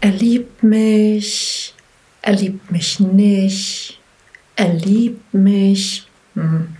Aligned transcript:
er 0.00 0.10
liebt 0.10 0.62
mich, 0.62 1.74
er 2.22 2.32
liebt 2.34 2.70
mich 2.70 3.00
nicht, 3.00 3.98
er 4.56 4.72
liebt 4.72 5.34
mich. 5.34 6.06
Hm. 6.34 6.76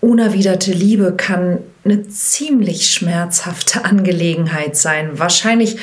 Unerwiderte 0.00 0.72
Liebe 0.72 1.14
kann 1.14 1.58
eine 1.84 2.08
ziemlich 2.08 2.88
schmerzhafte 2.90 3.84
Angelegenheit 3.84 4.76
sein. 4.76 5.18
Wahrscheinlich 5.18 5.76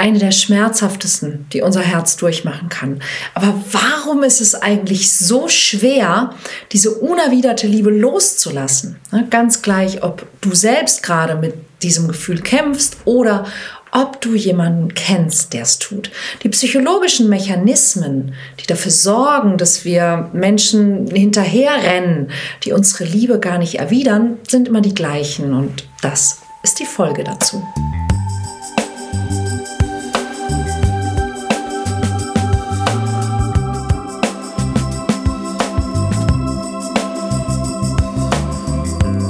eine 0.00 0.18
der 0.18 0.32
schmerzhaftesten, 0.32 1.46
die 1.52 1.60
unser 1.60 1.82
Herz 1.82 2.16
durchmachen 2.16 2.68
kann. 2.68 3.02
Aber 3.34 3.54
warum 3.70 4.22
ist 4.22 4.40
es 4.40 4.54
eigentlich 4.54 5.12
so 5.12 5.46
schwer, 5.46 6.34
diese 6.72 6.92
unerwiderte 6.92 7.66
Liebe 7.66 7.90
loszulassen? 7.90 8.96
Ganz 9.28 9.60
gleich, 9.60 10.02
ob 10.02 10.26
du 10.40 10.54
selbst 10.54 11.02
gerade 11.02 11.34
mit 11.34 11.54
diesem 11.82 12.08
Gefühl 12.08 12.40
kämpfst 12.40 12.96
oder 13.04 13.46
ob 13.92 14.20
du 14.20 14.34
jemanden 14.34 14.94
kennst, 14.94 15.52
der 15.52 15.62
es 15.62 15.78
tut. 15.78 16.10
Die 16.42 16.48
psychologischen 16.48 17.28
Mechanismen, 17.28 18.34
die 18.60 18.66
dafür 18.66 18.92
sorgen, 18.92 19.58
dass 19.58 19.84
wir 19.84 20.30
Menschen 20.32 21.08
hinterherrennen, 21.08 22.30
die 22.64 22.72
unsere 22.72 23.04
Liebe 23.04 23.40
gar 23.40 23.58
nicht 23.58 23.76
erwidern, 23.76 24.38
sind 24.46 24.68
immer 24.68 24.80
die 24.80 24.94
gleichen. 24.94 25.54
Und 25.54 25.84
das 26.02 26.38
ist 26.62 26.78
die 26.78 26.84
Folge 26.84 27.24
dazu. 27.24 27.62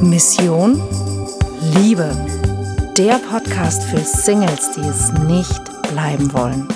Mission 0.03 0.83
Liebe 1.77 2.40
der 3.07 3.19
Podcast 3.19 3.85
für 3.85 4.01
Singles, 4.01 4.73
die 4.73 4.83
es 4.83 5.11
nicht 5.27 5.63
bleiben 5.91 6.31
wollen. 6.35 6.69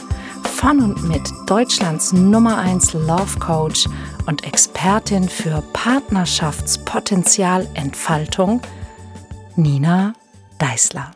Von 0.56 0.80
und 0.80 1.06
mit 1.06 1.20
Deutschlands 1.47 2.14
Nummer 2.14 2.56
1 2.56 2.95
Love 2.95 3.39
Coach 3.39 3.86
und 4.25 4.47
Expertin 4.47 5.28
für 5.28 5.62
Partnerschaftspotenzialentfaltung, 5.75 8.62
Nina 9.56 10.14
Deißler. 10.58 11.11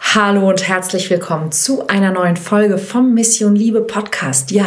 Hallo 0.00 0.48
und 0.48 0.66
herzlich 0.66 1.08
willkommen 1.08 1.52
zu 1.52 1.86
einer 1.86 2.10
neuen 2.10 2.36
Folge 2.36 2.76
vom 2.76 3.14
Mission 3.14 3.54
Liebe 3.54 3.82
Podcast. 3.82 4.50
Ja, 4.50 4.66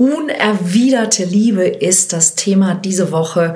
Unerwiderte 0.00 1.24
Liebe 1.24 1.66
ist 1.66 2.14
das 2.14 2.34
Thema 2.34 2.74
diese 2.74 3.12
Woche. 3.12 3.54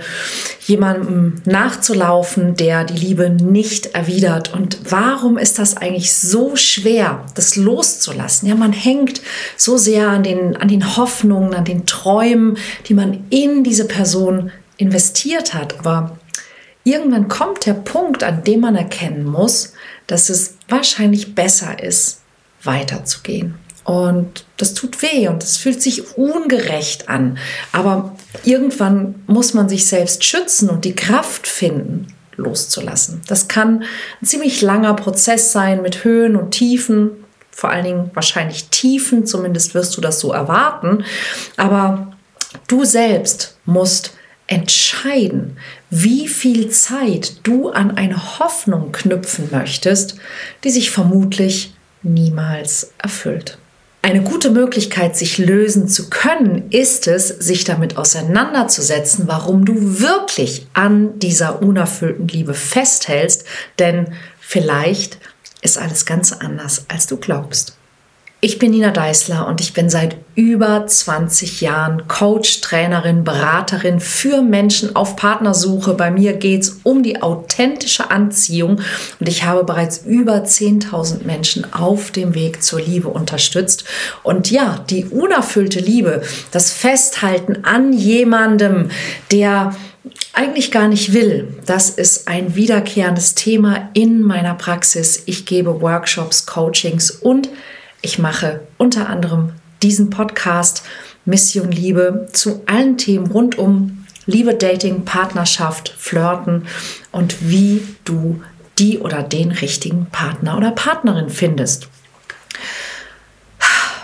Jemandem 0.66 1.40
nachzulaufen, 1.46 2.54
der 2.54 2.84
die 2.84 2.98
Liebe 2.98 3.30
nicht 3.30 3.94
erwidert. 3.94 4.52
Und 4.52 4.76
warum 4.90 5.38
ist 5.38 5.58
das 5.58 5.78
eigentlich 5.78 6.12
so 6.12 6.54
schwer, 6.54 7.24
das 7.34 7.56
loszulassen? 7.56 8.46
Ja, 8.46 8.56
man 8.56 8.74
hängt 8.74 9.22
so 9.56 9.78
sehr 9.78 10.10
an 10.10 10.22
den, 10.22 10.54
an 10.54 10.68
den 10.68 10.98
Hoffnungen, 10.98 11.54
an 11.54 11.64
den 11.64 11.86
Träumen, 11.86 12.58
die 12.88 12.94
man 12.94 13.24
in 13.30 13.64
diese 13.64 13.86
Person 13.86 14.52
investiert 14.76 15.54
hat. 15.54 15.78
Aber 15.78 16.18
irgendwann 16.84 17.28
kommt 17.28 17.64
der 17.64 17.72
Punkt, 17.72 18.22
an 18.22 18.44
dem 18.44 18.60
man 18.60 18.76
erkennen 18.76 19.24
muss, 19.24 19.72
dass 20.06 20.28
es 20.28 20.58
wahrscheinlich 20.68 21.34
besser 21.34 21.82
ist, 21.82 22.20
weiterzugehen. 22.62 23.63
Und 23.84 24.46
das 24.56 24.72
tut 24.72 25.02
weh 25.02 25.28
und 25.28 25.42
es 25.42 25.58
fühlt 25.58 25.82
sich 25.82 26.16
ungerecht 26.16 27.08
an. 27.08 27.38
Aber 27.72 28.16
irgendwann 28.42 29.22
muss 29.26 29.52
man 29.52 29.68
sich 29.68 29.86
selbst 29.86 30.24
schützen 30.24 30.70
und 30.70 30.86
die 30.86 30.94
Kraft 30.94 31.46
finden, 31.46 32.08
loszulassen. 32.36 33.20
Das 33.28 33.46
kann 33.46 33.84
ein 34.20 34.26
ziemlich 34.26 34.62
langer 34.62 34.94
Prozess 34.94 35.52
sein 35.52 35.82
mit 35.82 36.02
Höhen 36.02 36.34
und 36.34 36.52
Tiefen. 36.52 37.10
Vor 37.50 37.70
allen 37.70 37.84
Dingen 37.84 38.10
wahrscheinlich 38.14 38.68
Tiefen, 38.70 39.26
zumindest 39.26 39.74
wirst 39.74 39.96
du 39.96 40.00
das 40.00 40.18
so 40.18 40.32
erwarten. 40.32 41.04
Aber 41.58 42.16
du 42.66 42.84
selbst 42.84 43.58
musst 43.66 44.14
entscheiden, 44.46 45.58
wie 45.90 46.26
viel 46.26 46.70
Zeit 46.70 47.46
du 47.46 47.70
an 47.70 47.96
eine 47.96 48.38
Hoffnung 48.38 48.92
knüpfen 48.92 49.48
möchtest, 49.50 50.16
die 50.64 50.70
sich 50.70 50.90
vermutlich 50.90 51.74
niemals 52.02 52.92
erfüllt. 52.98 53.58
Eine 54.04 54.20
gute 54.20 54.50
Möglichkeit, 54.50 55.16
sich 55.16 55.38
lösen 55.38 55.88
zu 55.88 56.10
können, 56.10 56.68
ist 56.68 57.06
es, 57.06 57.28
sich 57.28 57.64
damit 57.64 57.96
auseinanderzusetzen, 57.96 59.26
warum 59.28 59.64
du 59.64 59.98
wirklich 59.98 60.66
an 60.74 61.18
dieser 61.20 61.62
unerfüllten 61.62 62.28
Liebe 62.28 62.52
festhältst, 62.52 63.46
denn 63.78 64.12
vielleicht 64.38 65.16
ist 65.62 65.78
alles 65.78 66.04
ganz 66.04 66.32
anders, 66.32 66.84
als 66.88 67.06
du 67.06 67.16
glaubst. 67.16 67.78
Ich 68.44 68.58
bin 68.58 68.72
Nina 68.72 68.90
Deißler 68.90 69.48
und 69.48 69.62
ich 69.62 69.72
bin 69.72 69.88
seit 69.88 70.16
über 70.34 70.86
20 70.86 71.62
Jahren 71.62 72.06
Coach, 72.08 72.60
Trainerin, 72.60 73.24
Beraterin 73.24 74.00
für 74.00 74.42
Menschen 74.42 74.94
auf 74.94 75.16
Partnersuche. 75.16 75.94
Bei 75.94 76.10
mir 76.10 76.34
geht 76.34 76.60
es 76.60 76.80
um 76.82 77.02
die 77.02 77.22
authentische 77.22 78.10
Anziehung 78.10 78.82
und 79.18 79.30
ich 79.30 79.44
habe 79.44 79.64
bereits 79.64 80.02
über 80.04 80.44
10.000 80.44 81.24
Menschen 81.24 81.72
auf 81.72 82.10
dem 82.10 82.34
Weg 82.34 82.62
zur 82.62 82.82
Liebe 82.82 83.08
unterstützt. 83.08 83.84
Und 84.22 84.50
ja, 84.50 84.84
die 84.90 85.06
unerfüllte 85.06 85.80
Liebe, 85.80 86.20
das 86.50 86.70
Festhalten 86.70 87.64
an 87.64 87.94
jemandem, 87.94 88.90
der 89.32 89.74
eigentlich 90.34 90.70
gar 90.70 90.88
nicht 90.88 91.14
will. 91.14 91.56
Das 91.64 91.88
ist 91.88 92.28
ein 92.28 92.54
wiederkehrendes 92.54 93.36
Thema 93.36 93.88
in 93.94 94.20
meiner 94.20 94.54
Praxis. 94.54 95.22
Ich 95.24 95.46
gebe 95.46 95.80
Workshops, 95.80 96.44
Coachings 96.44 97.10
und 97.10 97.48
ich 98.04 98.18
mache 98.18 98.60
unter 98.76 99.08
anderem 99.08 99.52
diesen 99.82 100.10
Podcast 100.10 100.82
Mission 101.24 101.72
Liebe 101.72 102.28
zu 102.32 102.62
allen 102.66 102.98
Themen 102.98 103.26
rund 103.28 103.56
um 103.56 104.06
Liebe, 104.26 104.54
Dating, 104.54 105.06
Partnerschaft, 105.06 105.88
Flirten 105.88 106.66
und 107.12 107.48
wie 107.48 107.82
du 108.04 108.42
die 108.78 108.98
oder 108.98 109.22
den 109.22 109.52
richtigen 109.52 110.06
Partner 110.06 110.56
oder 110.56 110.70
Partnerin 110.70 111.30
findest. 111.30 111.88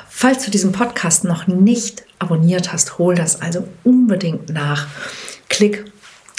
Falls 0.08 0.44
du 0.44 0.50
diesen 0.50 0.72
Podcast 0.72 1.24
noch 1.24 1.46
nicht 1.46 2.04
abonniert 2.18 2.72
hast, 2.72 2.98
hol 2.98 3.14
das 3.14 3.40
also 3.42 3.68
unbedingt 3.84 4.48
nach. 4.48 4.86
Klick 5.48 5.84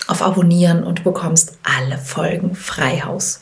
auf 0.08 0.24
Abonnieren 0.24 0.84
und 0.84 1.00
du 1.00 1.04
bekommst 1.04 1.58
alle 1.64 2.00
Folgen 2.00 2.56
Freihaus. 2.56 3.42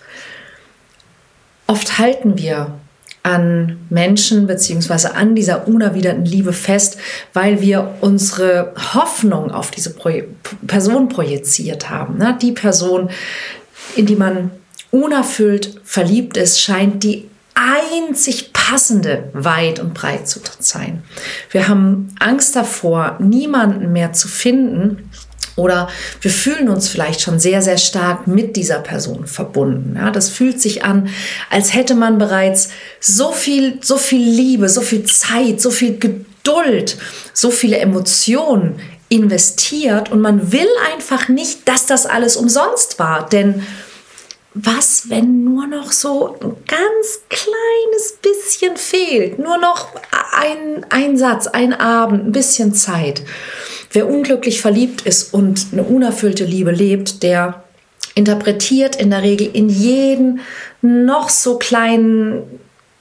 Oft 1.68 2.00
halten 2.00 2.38
wir 2.38 2.79
an 3.24 3.80
Menschen 3.90 4.47
beziehungsweise 4.47 5.16
an 5.16 5.35
dieser 5.35 5.68
unerwiderten 5.68 6.25
Liebe 6.25 6.53
fest, 6.53 6.97
weil 7.34 7.62
wir 7.62 7.96
unsere 8.02 8.74
Hoffnung 8.94 9.52
auf 9.52 9.72
diese 9.72 9.94
Pro 9.94 10.09
Person 10.68 11.09
projiziert 11.09 11.90
haben. 11.90 12.18
Ne? 12.18 12.38
Die 12.41 12.53
Person, 12.53 13.09
in 13.96 14.06
die 14.06 14.16
man 14.16 14.52
unerfüllt 14.91 15.81
verliebt 15.84 16.38
ist, 16.38 16.62
scheint 16.62 17.03
die 17.03 17.29
einzig 17.53 18.53
passende 18.53 19.29
weit 19.34 19.79
und 19.79 19.94
breit 19.94 20.28
zu 20.28 20.40
sein. 20.59 21.03
Wir 21.52 21.68
haben 21.68 22.16
Angst 22.19 22.56
davor, 22.56 23.18
niemanden 23.19 23.91
mehr 23.91 24.13
zu 24.13 24.28
finden, 24.28 25.09
oder 25.56 25.90
wir 26.22 26.32
fühlen 26.32 26.70
uns 26.70 26.88
vielleicht 26.88 27.22
schon 27.22 27.40
sehr, 27.40 27.62
sehr 27.62 27.78
stark 27.78 28.28
mit 28.28 28.56
dieser 28.56 28.80
Person 28.80 29.28
verbunden. 29.28 29.96
Ja, 29.96 30.12
das 30.12 30.30
fühlt 30.30 30.62
sich 30.62 30.84
an, 30.84 31.10
als 31.50 31.74
hätte 31.74 31.96
man 31.96 32.18
bereits 32.18 32.70
so 33.00 33.32
viel, 33.32 33.80
so 33.82 33.98
viel 33.98 34.28
Liebe, 34.28 34.70
so 34.70 34.82
viel 34.82 35.04
Zeit, 35.04 35.62
so 35.62 35.72
viel 35.72 35.98
Geduld, 35.98 36.98
so 37.34 37.52
viele 37.52 37.78
Emotionen 37.78 38.80
investiert 39.09 40.12
und 40.12 40.22
man 40.22 40.52
will 40.52 40.68
einfach 40.94 41.28
nicht, 41.30 41.68
dass 41.68 41.86
das 41.88 42.06
alles 42.06 42.38
umsonst 42.38 43.00
war. 43.00 43.28
Denn 43.28 43.66
was, 44.54 45.09
wenn 45.09 45.44
nur 45.44 45.68
noch 45.68 45.92
so 45.92 46.36
ein 46.42 46.56
ganz 46.68 47.22
kleines 47.30 48.18
bisschen 48.22 48.78
fehlt? 48.78 49.40
Nur 49.40 49.58
noch 49.58 49.90
ein, 50.34 50.85
ein 50.90 51.18
Satz, 51.18 51.47
ein 51.47 51.73
Abend, 51.73 52.28
ein 52.28 52.32
bisschen 52.32 52.73
Zeit. 52.73 53.22
Wer 53.91 54.08
unglücklich 54.08 54.62
verliebt 54.62 55.02
ist 55.02 55.34
und 55.34 55.68
eine 55.72 55.84
unerfüllte 55.84 56.46
Liebe 56.46 56.72
lebt, 56.72 57.24
der 57.24 57.64
interpretiert 58.16 58.96
in 58.96 59.09
der 59.09 59.24
Regel 59.24 59.50
in 59.53 59.70
jeden 59.70 60.41
noch 60.82 61.30
so 61.30 61.58
kleinen 61.58 62.44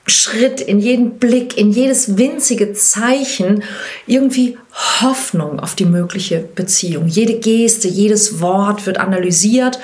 Schritt, 0.06 0.60
in 0.60 0.78
jeden 0.80 1.18
Blick, 1.18 1.58
in 1.58 1.70
jedes 1.70 2.16
winzige 2.16 2.72
Zeichen 2.72 3.62
irgendwie 4.06 4.56
Hoffnung 5.00 5.60
auf 5.60 5.74
die 5.74 5.84
mögliche 5.84 6.38
Beziehung. 6.38 7.08
Jede 7.08 7.38
Geste, 7.38 7.88
jedes 7.88 8.40
Wort 8.40 8.86
wird 8.86 8.98
analysiert 8.98 9.78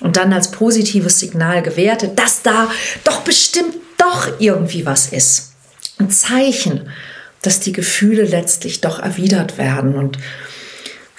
und 0.00 0.16
dann 0.16 0.32
als 0.32 0.50
positives 0.50 1.20
Signal 1.20 1.62
gewertet, 1.62 2.18
dass 2.18 2.42
da 2.42 2.68
doch 3.04 3.20
bestimmt 3.20 3.76
doch 3.98 4.28
irgendwie 4.40 4.84
was 4.84 5.12
ist. 5.12 5.52
Ein 5.98 6.10
Zeichen, 6.10 6.88
dass 7.42 7.60
die 7.60 7.72
Gefühle 7.72 8.24
letztlich 8.24 8.80
doch 8.80 8.98
erwidert 8.98 9.58
werden. 9.58 9.94
Und 9.94 10.18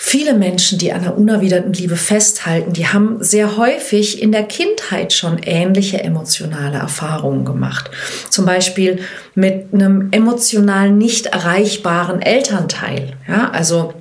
Viele 0.01 0.33
Menschen, 0.33 0.79
die 0.79 0.93
an 0.93 1.03
der 1.03 1.17
unerwiderten 1.17 1.73
Liebe 1.73 1.97
festhalten, 1.97 2.71
die 2.71 2.87
haben 2.87 3.21
sehr 3.21 3.57
häufig 3.57 4.21
in 4.21 4.31
der 4.31 4.43
Kindheit 4.43 5.11
schon 5.11 5.39
ähnliche 5.39 6.01
emotionale 6.01 6.77
Erfahrungen 6.77 7.43
gemacht. 7.43 7.91
Zum 8.29 8.45
Beispiel 8.45 8.99
mit 9.35 9.73
einem 9.73 10.07
emotional 10.11 10.89
nicht 10.89 11.25
erreichbaren 11.25 12.21
Elternteil. 12.21 13.17
Ja, 13.27 13.51
also 13.51 13.93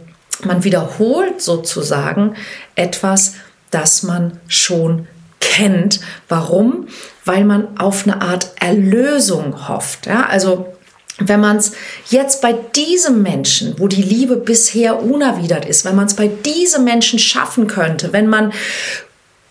man 0.45 0.63
wiederholt 0.63 1.43
sozusagen 1.43 2.37
etwas, 2.77 3.35
das 3.73 4.05
man 4.05 4.39
schon 4.47 5.09
kennt. 5.41 5.99
Warum? 6.29 6.87
Weil 7.25 7.45
man 7.45 7.77
auf 7.77 8.05
eine 8.07 8.23
Art 8.23 8.53
Erlösung 8.61 9.69
hofft. 9.69 10.07
Ja, 10.07 10.27
also 10.27 10.78
wenn 11.19 11.41
man 11.41 11.57
es 11.57 11.73
jetzt 12.09 12.41
bei 12.43 12.53
diesem 12.53 13.23
Menschen, 13.23 13.75
wo 13.79 13.89
die 13.89 14.03
Liebe 14.03 14.37
bisher 14.37 15.03
unerwidert 15.03 15.65
ist, 15.65 15.85
wenn 15.85 15.97
man 15.97 16.07
es 16.07 16.15
bei 16.15 16.29
diesem 16.29 16.85
Menschen 16.85 17.19
schaffen 17.19 17.67
könnte, 17.67 18.13
wenn 18.13 18.29
man 18.29 18.53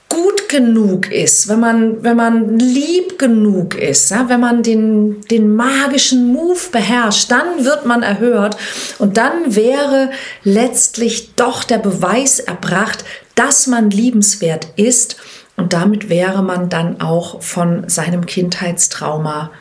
gut 0.10 0.48
genug 0.48 1.12
ist, 1.12 1.50
wenn 1.50 1.60
man, 1.60 2.04
wenn 2.04 2.16
man 2.16 2.58
lieb 2.60 3.20
genug 3.20 3.76
ist, 3.76 4.12
ja, 4.12 4.30
wenn 4.30 4.40
man 4.40 4.64
den, 4.64 5.22
den 5.30 5.54
magischen 5.54 6.32
Move 6.32 6.60
beherrscht, 6.72 7.30
dann 7.30 7.66
wird 7.66 7.86
man 7.86 8.04
erhört 8.04 8.56
und 9.00 9.18
dann 9.18 9.56
wäre 9.56 10.12
letztlich 10.44 11.36
doch 11.36 11.66
der 11.66 11.80
Beweis 11.80 12.40
erbracht, 12.40 13.04
dass 13.36 13.68
man 13.68 13.90
liebenswert 13.90 14.70
ist 14.78 15.18
und 15.58 15.74
damit 15.74 16.10
wäre 16.10 16.42
man 16.42 16.70
dann 16.70 17.02
auch 17.02 17.42
von 17.42 17.90
seinem 17.90 18.26
Kindheitstrauma 18.26 19.52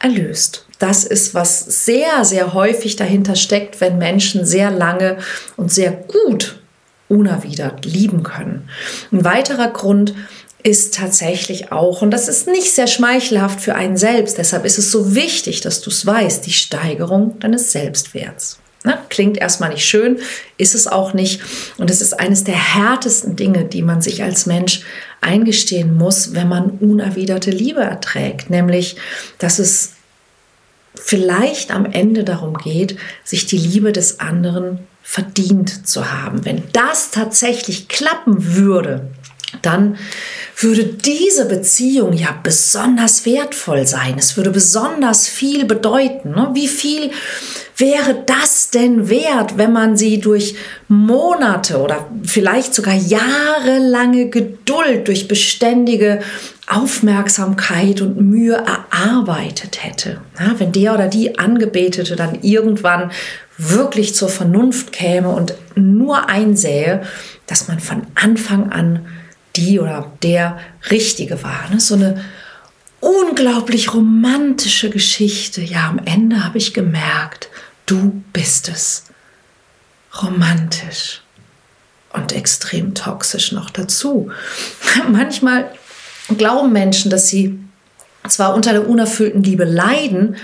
erlöst. 0.00 0.66
Das 0.82 1.04
ist, 1.04 1.32
was 1.32 1.60
sehr, 1.60 2.24
sehr 2.24 2.54
häufig 2.54 2.96
dahinter 2.96 3.36
steckt, 3.36 3.80
wenn 3.80 3.98
Menschen 3.98 4.44
sehr 4.44 4.72
lange 4.72 5.18
und 5.56 5.70
sehr 5.70 5.92
gut 5.92 6.58
unerwidert 7.06 7.84
lieben 7.84 8.24
können. 8.24 8.68
Ein 9.12 9.22
weiterer 9.22 9.68
Grund 9.68 10.12
ist 10.64 10.94
tatsächlich 10.94 11.70
auch, 11.70 12.02
und 12.02 12.10
das 12.10 12.26
ist 12.26 12.48
nicht 12.48 12.72
sehr 12.72 12.88
schmeichelhaft 12.88 13.60
für 13.60 13.76
einen 13.76 13.96
selbst, 13.96 14.38
deshalb 14.38 14.64
ist 14.64 14.76
es 14.76 14.90
so 14.90 15.14
wichtig, 15.14 15.60
dass 15.60 15.82
du 15.82 15.90
es 15.90 16.04
weißt, 16.04 16.44
die 16.46 16.52
Steigerung 16.52 17.38
deines 17.38 17.70
Selbstwerts. 17.70 18.58
Na, 18.82 18.98
klingt 19.08 19.38
erstmal 19.38 19.70
nicht 19.70 19.84
schön, 19.84 20.18
ist 20.58 20.74
es 20.74 20.88
auch 20.88 21.14
nicht. 21.14 21.42
Und 21.78 21.90
es 21.90 22.00
ist 22.00 22.18
eines 22.18 22.42
der 22.42 22.56
härtesten 22.56 23.36
Dinge, 23.36 23.66
die 23.66 23.82
man 23.82 24.02
sich 24.02 24.24
als 24.24 24.46
Mensch 24.46 24.82
eingestehen 25.20 25.96
muss, 25.96 26.34
wenn 26.34 26.48
man 26.48 26.70
unerwiderte 26.70 27.52
Liebe 27.52 27.82
erträgt. 27.82 28.50
Nämlich, 28.50 28.96
dass 29.38 29.60
es 29.60 29.92
vielleicht 30.94 31.70
am 31.70 31.86
Ende 31.86 32.24
darum 32.24 32.54
geht, 32.56 32.96
sich 33.24 33.46
die 33.46 33.58
Liebe 33.58 33.92
des 33.92 34.20
anderen 34.20 34.80
verdient 35.02 35.86
zu 35.86 36.12
haben. 36.12 36.44
Wenn 36.44 36.62
das 36.72 37.10
tatsächlich 37.10 37.88
klappen 37.88 38.54
würde, 38.56 39.10
dann 39.60 39.98
würde 40.56 40.84
diese 40.84 41.46
Beziehung 41.46 42.12
ja 42.14 42.38
besonders 42.42 43.26
wertvoll 43.26 43.86
sein. 43.86 44.14
Es 44.16 44.36
würde 44.36 44.50
besonders 44.50 45.28
viel 45.28 45.66
bedeuten. 45.66 46.30
Ne? 46.30 46.50
Wie 46.54 46.68
viel 46.68 47.10
wäre 47.76 48.22
das 48.24 48.70
denn 48.70 49.08
wert, 49.08 49.58
wenn 49.58 49.72
man 49.72 49.96
sie 49.96 50.20
durch 50.20 50.54
Monate 50.88 51.78
oder 51.78 52.08
vielleicht 52.24 52.74
sogar 52.74 52.94
jahrelange 52.94 54.30
Geduld, 54.30 55.08
durch 55.08 55.28
beständige 55.28 56.20
Aufmerksamkeit 56.74 58.00
und 58.00 58.20
Mühe 58.20 58.54
erarbeitet 58.54 59.84
hätte? 59.84 60.20
Ja, 60.38 60.58
wenn 60.58 60.72
der 60.72 60.94
oder 60.94 61.08
die 61.08 61.38
Angebetete 61.38 62.16
dann 62.16 62.42
irgendwann 62.42 63.10
wirklich 63.58 64.14
zur 64.14 64.28
Vernunft 64.28 64.92
käme 64.92 65.28
und 65.28 65.54
nur 65.74 66.28
einsähe, 66.28 67.02
dass 67.46 67.68
man 67.68 67.80
von 67.80 68.06
Anfang 68.14 68.72
an 68.72 69.06
die 69.56 69.78
oder 69.78 70.10
der 70.22 70.58
Richtige 70.90 71.42
war. 71.42 71.68
Ne? 71.70 71.80
So 71.80 71.94
eine 71.94 72.24
unglaublich 73.00 73.92
romantische 73.92 74.90
Geschichte. 74.90 75.60
Ja, 75.60 75.88
am 75.88 76.00
Ende 76.04 76.44
habe 76.44 76.58
ich 76.58 76.72
gemerkt, 76.72 77.48
du 77.86 78.22
bist 78.32 78.68
es. 78.68 79.04
Romantisch 80.22 81.22
und 82.12 82.32
extrem 82.32 82.94
toxisch 82.94 83.52
noch 83.52 83.70
dazu. 83.70 84.30
Manchmal 85.10 85.70
glauben 86.36 86.72
Menschen, 86.72 87.10
dass 87.10 87.28
sie 87.28 87.58
zwar 88.28 88.54
unter 88.54 88.72
der 88.72 88.88
unerfüllten 88.88 89.42
Liebe 89.42 89.64
leiden, 89.64 90.36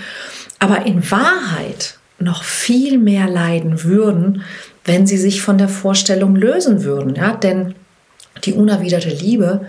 aber 0.59 0.85
in 0.85 1.09
Wahrheit 1.09 1.97
noch 2.19 2.43
viel 2.43 2.97
mehr 2.97 3.27
leiden 3.29 3.83
würden, 3.83 4.43
wenn 4.83 5.07
sie 5.07 5.17
sich 5.17 5.41
von 5.41 5.57
der 5.57 5.69
Vorstellung 5.69 6.35
lösen 6.35 6.83
würden. 6.83 7.15
Ja? 7.15 7.35
Denn 7.35 7.75
die 8.43 8.53
unerwiderte 8.53 9.09
Liebe, 9.09 9.67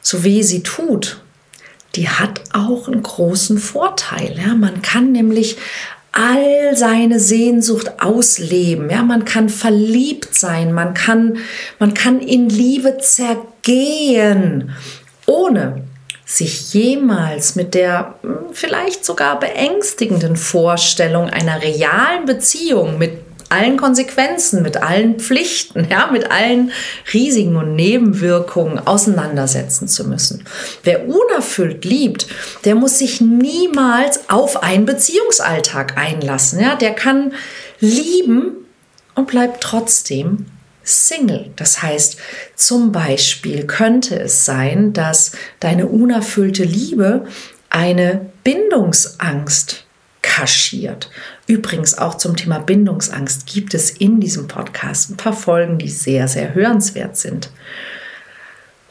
so 0.00 0.24
wie 0.24 0.42
sie 0.42 0.62
tut, 0.62 1.20
die 1.94 2.08
hat 2.08 2.40
auch 2.52 2.88
einen 2.88 3.02
großen 3.02 3.58
Vorteil. 3.58 4.36
Ja? 4.38 4.54
Man 4.54 4.82
kann 4.82 5.12
nämlich 5.12 5.56
all 6.12 6.76
seine 6.76 7.18
Sehnsucht 7.18 8.00
ausleben. 8.00 8.90
Ja, 8.90 9.02
man 9.02 9.24
kann 9.24 9.48
verliebt 9.48 10.34
sein, 10.34 10.72
man 10.72 10.92
kann, 10.92 11.38
man 11.78 11.94
kann 11.94 12.20
in 12.20 12.50
Liebe 12.50 12.98
zergehen, 12.98 14.72
ohne 15.32 15.84
sich 16.24 16.72
jemals 16.72 17.56
mit 17.56 17.74
der 17.74 18.14
hm, 18.22 18.52
vielleicht 18.52 19.04
sogar 19.04 19.40
beängstigenden 19.40 20.36
Vorstellung 20.36 21.28
einer 21.28 21.62
realen 21.62 22.26
Beziehung 22.26 22.98
mit 22.98 23.12
allen 23.48 23.76
Konsequenzen, 23.76 24.62
mit 24.62 24.78
allen 24.78 25.20
Pflichten, 25.20 25.86
ja, 25.90 26.10
mit 26.10 26.30
allen 26.30 26.72
Risiken 27.12 27.56
und 27.56 27.76
Nebenwirkungen 27.76 28.78
auseinandersetzen 28.78 29.88
zu 29.88 30.08
müssen. 30.08 30.44
Wer 30.84 31.06
unerfüllt 31.06 31.84
liebt, 31.84 32.26
der 32.64 32.74
muss 32.74 32.98
sich 32.98 33.20
niemals 33.20 34.30
auf 34.30 34.62
einen 34.62 34.86
Beziehungsalltag 34.86 35.98
einlassen. 35.98 36.60
Ja, 36.60 36.76
der 36.76 36.94
kann 36.94 37.34
lieben 37.80 38.52
und 39.14 39.26
bleibt 39.26 39.62
trotzdem 39.62 40.46
Single. 40.84 41.50
Das 41.56 41.82
heißt, 41.82 42.16
zum 42.56 42.92
Beispiel 42.92 43.66
könnte 43.66 44.18
es 44.18 44.44
sein, 44.44 44.92
dass 44.92 45.32
deine 45.60 45.86
unerfüllte 45.86 46.64
Liebe 46.64 47.26
eine 47.70 48.30
Bindungsangst 48.44 49.84
kaschiert. 50.22 51.10
Übrigens 51.46 51.98
auch 51.98 52.16
zum 52.16 52.36
Thema 52.36 52.58
Bindungsangst 52.58 53.46
gibt 53.46 53.74
es 53.74 53.90
in 53.90 54.20
diesem 54.20 54.48
Podcast 54.48 55.10
ein 55.10 55.16
paar 55.16 55.32
Folgen, 55.32 55.78
die 55.78 55.90
sehr, 55.90 56.28
sehr 56.28 56.54
hörenswert 56.54 57.16
sind. 57.16 57.50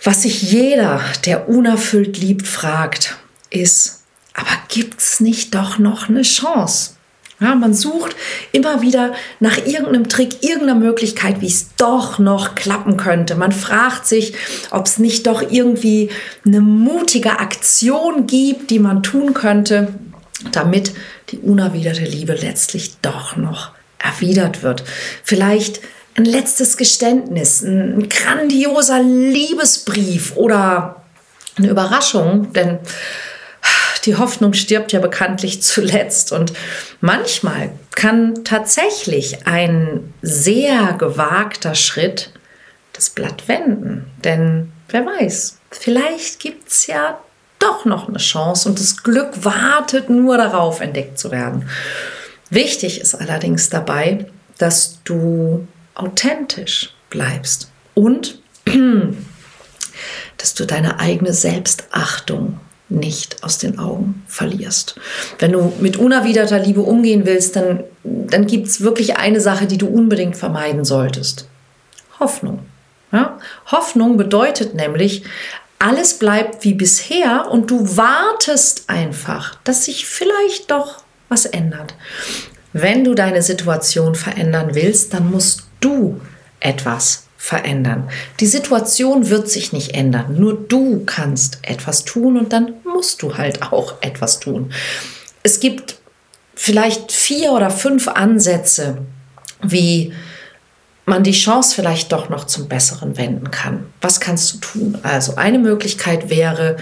Was 0.03 0.23
sich 0.23 0.41
jeder, 0.41 1.01
der 1.25 1.47
unerfüllt 1.47 2.17
liebt, 2.17 2.47
fragt, 2.47 3.17
ist, 3.49 4.03
aber 4.33 4.49
gibt 4.67 4.99
es 4.99 5.19
nicht 5.19 5.53
doch 5.53 5.77
noch 5.77 6.09
eine 6.09 6.23
Chance? 6.23 6.91
Ja, 7.41 7.55
man 7.55 7.73
sucht 7.73 8.15
immer 8.51 8.83
wieder 8.83 9.13
nach 9.39 9.57
irgendeinem 9.65 10.07
Trick, 10.07 10.43
irgendeiner 10.43 10.75
Möglichkeit, 10.75 11.41
wie 11.41 11.47
es 11.47 11.75
doch 11.75 12.19
noch 12.19 12.53
klappen 12.53 12.97
könnte. 12.97 13.33
Man 13.33 13.51
fragt 13.51 14.05
sich, 14.05 14.35
ob 14.69 14.85
es 14.85 14.99
nicht 14.99 15.25
doch 15.25 15.41
irgendwie 15.41 16.11
eine 16.45 16.61
mutige 16.61 17.39
Aktion 17.39 18.27
gibt, 18.27 18.69
die 18.69 18.77
man 18.77 19.01
tun 19.01 19.33
könnte, 19.33 19.87
damit 20.51 20.93
die 21.29 21.39
unerwiderte 21.39 22.03
Liebe 22.03 22.33
letztlich 22.33 22.97
doch 23.01 23.35
noch 23.35 23.71
erwidert 23.97 24.61
wird. 24.61 24.83
Vielleicht 25.23 25.81
ein 26.15 26.25
letztes 26.25 26.77
Geständnis, 26.77 27.63
ein 27.63 28.07
grandioser 28.07 29.01
Liebesbrief 29.01 30.35
oder 30.35 31.03
eine 31.57 31.69
Überraschung, 31.69 32.53
denn 32.53 32.79
die 34.05 34.15
Hoffnung 34.15 34.53
stirbt 34.53 34.91
ja 34.91 34.99
bekanntlich 34.99 35.61
zuletzt 35.61 36.31
und 36.31 36.53
manchmal 36.99 37.71
kann 37.95 38.43
tatsächlich 38.43 39.45
ein 39.45 40.13
sehr 40.21 40.93
gewagter 40.93 41.75
Schritt 41.75 42.31
das 42.93 43.09
Blatt 43.09 43.47
wenden, 43.47 44.11
denn 44.23 44.71
wer 44.89 45.05
weiß, 45.05 45.59
vielleicht 45.71 46.39
gibt 46.39 46.69
es 46.69 46.87
ja 46.87 47.19
doch 47.59 47.85
noch 47.85 48.09
eine 48.09 48.17
Chance 48.17 48.67
und 48.67 48.79
das 48.79 49.03
Glück 49.03 49.45
wartet 49.45 50.09
nur 50.09 50.37
darauf, 50.37 50.81
entdeckt 50.81 51.19
zu 51.19 51.31
werden. 51.31 51.69
Wichtig 52.49 52.99
ist 52.99 53.15
allerdings 53.15 53.69
dabei, 53.69 54.25
dass 54.57 54.99
du 55.03 55.67
authentisch 55.95 56.93
bleibst 57.09 57.71
und 57.93 58.41
dass 60.37 60.53
du 60.55 60.65
deine 60.65 60.99
eigene 60.99 61.33
Selbstachtung 61.33 62.59
nicht 62.91 63.43
aus 63.43 63.57
den 63.57 63.79
Augen 63.79 64.23
verlierst. 64.27 64.95
Wenn 65.39 65.53
du 65.53 65.73
mit 65.79 65.97
unerwiderter 65.97 66.59
Liebe 66.59 66.81
umgehen 66.81 67.25
willst, 67.25 67.55
dann, 67.55 67.83
dann 68.03 68.47
gibt 68.47 68.67
es 68.67 68.81
wirklich 68.81 69.17
eine 69.17 69.41
Sache, 69.41 69.65
die 69.65 69.77
du 69.77 69.87
unbedingt 69.87 70.35
vermeiden 70.35 70.85
solltest. 70.85 71.47
Hoffnung. 72.19 72.59
Ja? 73.11 73.39
Hoffnung 73.71 74.17
bedeutet 74.17 74.73
nämlich, 74.75 75.23
alles 75.79 76.19
bleibt 76.19 76.63
wie 76.63 76.75
bisher 76.75 77.49
und 77.49 77.71
du 77.71 77.97
wartest 77.97 78.83
einfach, 78.87 79.55
dass 79.63 79.85
sich 79.85 80.05
vielleicht 80.05 80.69
doch 80.69 81.03
was 81.27 81.45
ändert. 81.45 81.95
Wenn 82.73 83.03
du 83.03 83.15
deine 83.15 83.41
Situation 83.41 84.15
verändern 84.15 84.75
willst, 84.75 85.13
dann 85.13 85.31
musst 85.31 85.63
du 85.79 86.21
etwas 86.59 87.25
verändern. 87.41 88.07
Die 88.39 88.45
Situation 88.45 89.31
wird 89.31 89.49
sich 89.49 89.73
nicht 89.73 89.95
ändern. 89.95 90.35
Nur 90.37 90.53
du 90.53 91.03
kannst 91.07 91.57
etwas 91.63 92.05
tun 92.05 92.37
und 92.37 92.53
dann 92.53 92.75
musst 92.83 93.23
du 93.23 93.35
halt 93.35 93.63
auch 93.63 93.95
etwas 94.01 94.39
tun. 94.39 94.71
Es 95.41 95.59
gibt 95.59 95.95
vielleicht 96.53 97.11
vier 97.11 97.53
oder 97.53 97.71
fünf 97.71 98.07
Ansätze, 98.07 98.99
wie 99.63 100.13
man 101.05 101.23
die 101.23 101.31
Chance 101.31 101.73
vielleicht 101.73 102.11
doch 102.11 102.29
noch 102.29 102.45
zum 102.45 102.69
Besseren 102.69 103.17
wenden 103.17 103.49
kann. 103.49 103.87
Was 104.01 104.19
kannst 104.19 104.53
du 104.53 104.57
tun? 104.59 104.99
Also 105.01 105.35
eine 105.35 105.57
Möglichkeit 105.57 106.29
wäre, 106.29 106.77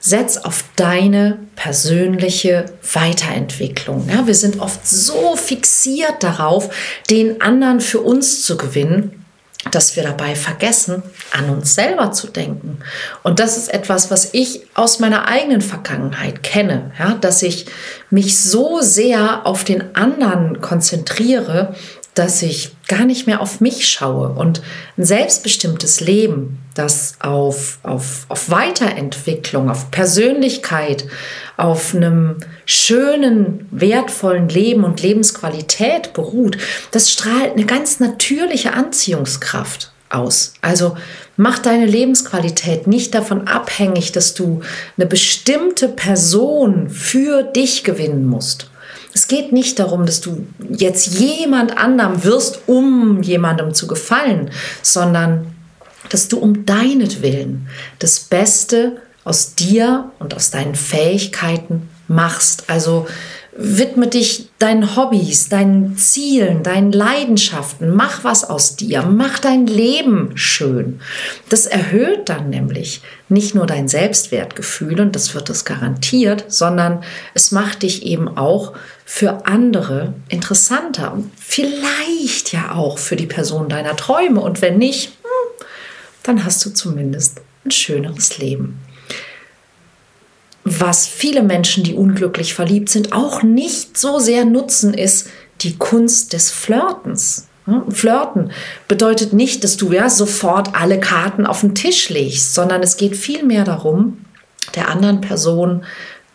setz 0.00 0.36
auf 0.36 0.64
deine 0.76 1.38
persönliche 1.56 2.66
Weiterentwicklung. 2.92 4.06
Ja, 4.10 4.26
wir 4.26 4.34
sind 4.34 4.60
oft 4.60 4.86
so 4.86 5.34
fixiert 5.34 6.22
darauf, 6.22 6.68
den 7.08 7.40
anderen 7.40 7.80
für 7.80 8.00
uns 8.00 8.44
zu 8.44 8.58
gewinnen, 8.58 9.21
dass 9.70 9.94
wir 9.94 10.02
dabei 10.02 10.34
vergessen, 10.34 11.02
an 11.32 11.48
uns 11.48 11.74
selber 11.74 12.12
zu 12.12 12.26
denken. 12.26 12.80
Und 13.22 13.38
das 13.38 13.56
ist 13.56 13.72
etwas, 13.72 14.10
was 14.10 14.34
ich 14.34 14.62
aus 14.74 14.98
meiner 14.98 15.28
eigenen 15.28 15.60
Vergangenheit 15.60 16.42
kenne, 16.42 16.90
ja, 16.98 17.14
dass 17.14 17.42
ich 17.42 17.66
mich 18.10 18.38
so 18.38 18.80
sehr 18.80 19.46
auf 19.46 19.64
den 19.64 19.94
anderen 19.94 20.60
konzentriere, 20.60 21.74
dass 22.14 22.42
ich 22.42 22.76
gar 22.88 23.06
nicht 23.06 23.26
mehr 23.26 23.40
auf 23.40 23.60
mich 23.60 23.88
schaue 23.88 24.28
und 24.28 24.60
ein 24.98 25.04
selbstbestimmtes 25.04 26.00
Leben, 26.00 26.58
das 26.74 27.16
auf, 27.20 27.78
auf, 27.82 28.26
auf 28.28 28.50
Weiterentwicklung, 28.50 29.70
auf 29.70 29.90
Persönlichkeit, 29.90 31.06
auf 31.56 31.94
einem 31.94 32.36
schönen, 32.66 33.66
wertvollen 33.70 34.48
Leben 34.48 34.84
und 34.84 35.02
Lebensqualität 35.02 36.12
beruht, 36.12 36.58
das 36.90 37.10
strahlt 37.10 37.52
eine 37.52 37.64
ganz 37.64 37.98
natürliche 38.00 38.74
Anziehungskraft 38.74 39.92
aus. 40.10 40.54
Also 40.60 40.96
mach 41.36 41.58
deine 41.58 41.86
Lebensqualität 41.86 42.86
nicht 42.86 43.14
davon 43.14 43.48
abhängig, 43.48 44.12
dass 44.12 44.34
du 44.34 44.60
eine 44.96 45.06
bestimmte 45.06 45.88
Person 45.88 46.90
für 46.90 47.42
dich 47.42 47.84
gewinnen 47.84 48.26
musst. 48.26 48.71
Es 49.14 49.28
geht 49.28 49.52
nicht 49.52 49.78
darum, 49.78 50.06
dass 50.06 50.20
du 50.20 50.46
jetzt 50.70 51.18
jemand 51.18 51.76
anderem 51.76 52.24
wirst, 52.24 52.60
um 52.66 53.22
jemandem 53.22 53.74
zu 53.74 53.86
gefallen, 53.86 54.50
sondern 54.82 55.54
dass 56.08 56.28
du 56.28 56.38
um 56.38 56.64
deinetwillen 56.64 57.68
das 57.98 58.20
Beste 58.20 58.96
aus 59.24 59.54
dir 59.54 60.10
und 60.18 60.34
aus 60.34 60.50
deinen 60.50 60.74
Fähigkeiten 60.74 61.88
machst. 62.08 62.64
Also 62.68 63.06
widme 63.56 64.08
dich 64.08 64.48
deinen 64.62 64.94
Hobbys, 64.94 65.48
deinen 65.48 65.96
Zielen, 65.96 66.62
deinen 66.62 66.92
Leidenschaften. 66.92 67.90
Mach 67.96 68.22
was 68.22 68.48
aus 68.48 68.76
dir. 68.76 69.02
Mach 69.02 69.40
dein 69.40 69.66
Leben 69.66 70.30
schön. 70.36 71.00
Das 71.48 71.66
erhöht 71.66 72.28
dann 72.28 72.48
nämlich 72.48 73.02
nicht 73.28 73.56
nur 73.56 73.66
dein 73.66 73.88
Selbstwertgefühl 73.88 75.00
und 75.00 75.16
das 75.16 75.34
wird 75.34 75.50
es 75.50 75.64
garantiert, 75.64 76.44
sondern 76.46 77.02
es 77.34 77.50
macht 77.50 77.82
dich 77.82 78.06
eben 78.06 78.28
auch 78.38 78.72
für 79.04 79.46
andere 79.46 80.14
interessanter 80.28 81.12
und 81.12 81.32
vielleicht 81.36 82.52
ja 82.52 82.76
auch 82.76 82.98
für 82.98 83.16
die 83.16 83.26
Person 83.26 83.68
deiner 83.68 83.96
Träume. 83.96 84.40
Und 84.40 84.62
wenn 84.62 84.78
nicht, 84.78 85.06
hm, 85.06 85.66
dann 86.22 86.44
hast 86.44 86.64
du 86.64 86.70
zumindest 86.70 87.40
ein 87.64 87.72
schöneres 87.72 88.38
Leben 88.38 88.78
was 90.64 91.06
viele 91.06 91.42
Menschen, 91.42 91.84
die 91.84 91.94
unglücklich 91.94 92.54
verliebt 92.54 92.88
sind, 92.88 93.12
auch 93.12 93.42
nicht 93.42 93.98
so 93.98 94.18
sehr 94.18 94.44
nutzen, 94.44 94.94
ist 94.94 95.28
die 95.60 95.76
Kunst 95.76 96.32
des 96.32 96.50
Flirtens. 96.50 97.48
Flirten 97.90 98.50
bedeutet 98.88 99.32
nicht, 99.32 99.62
dass 99.62 99.76
du 99.76 99.92
ja 99.92 100.10
sofort 100.10 100.74
alle 100.74 100.98
Karten 100.98 101.46
auf 101.46 101.60
den 101.60 101.74
Tisch 101.74 102.08
legst, 102.08 102.54
sondern 102.54 102.82
es 102.82 102.96
geht 102.96 103.16
vielmehr 103.16 103.64
darum, 103.64 104.24
der 104.74 104.88
anderen 104.88 105.20
Person 105.20 105.84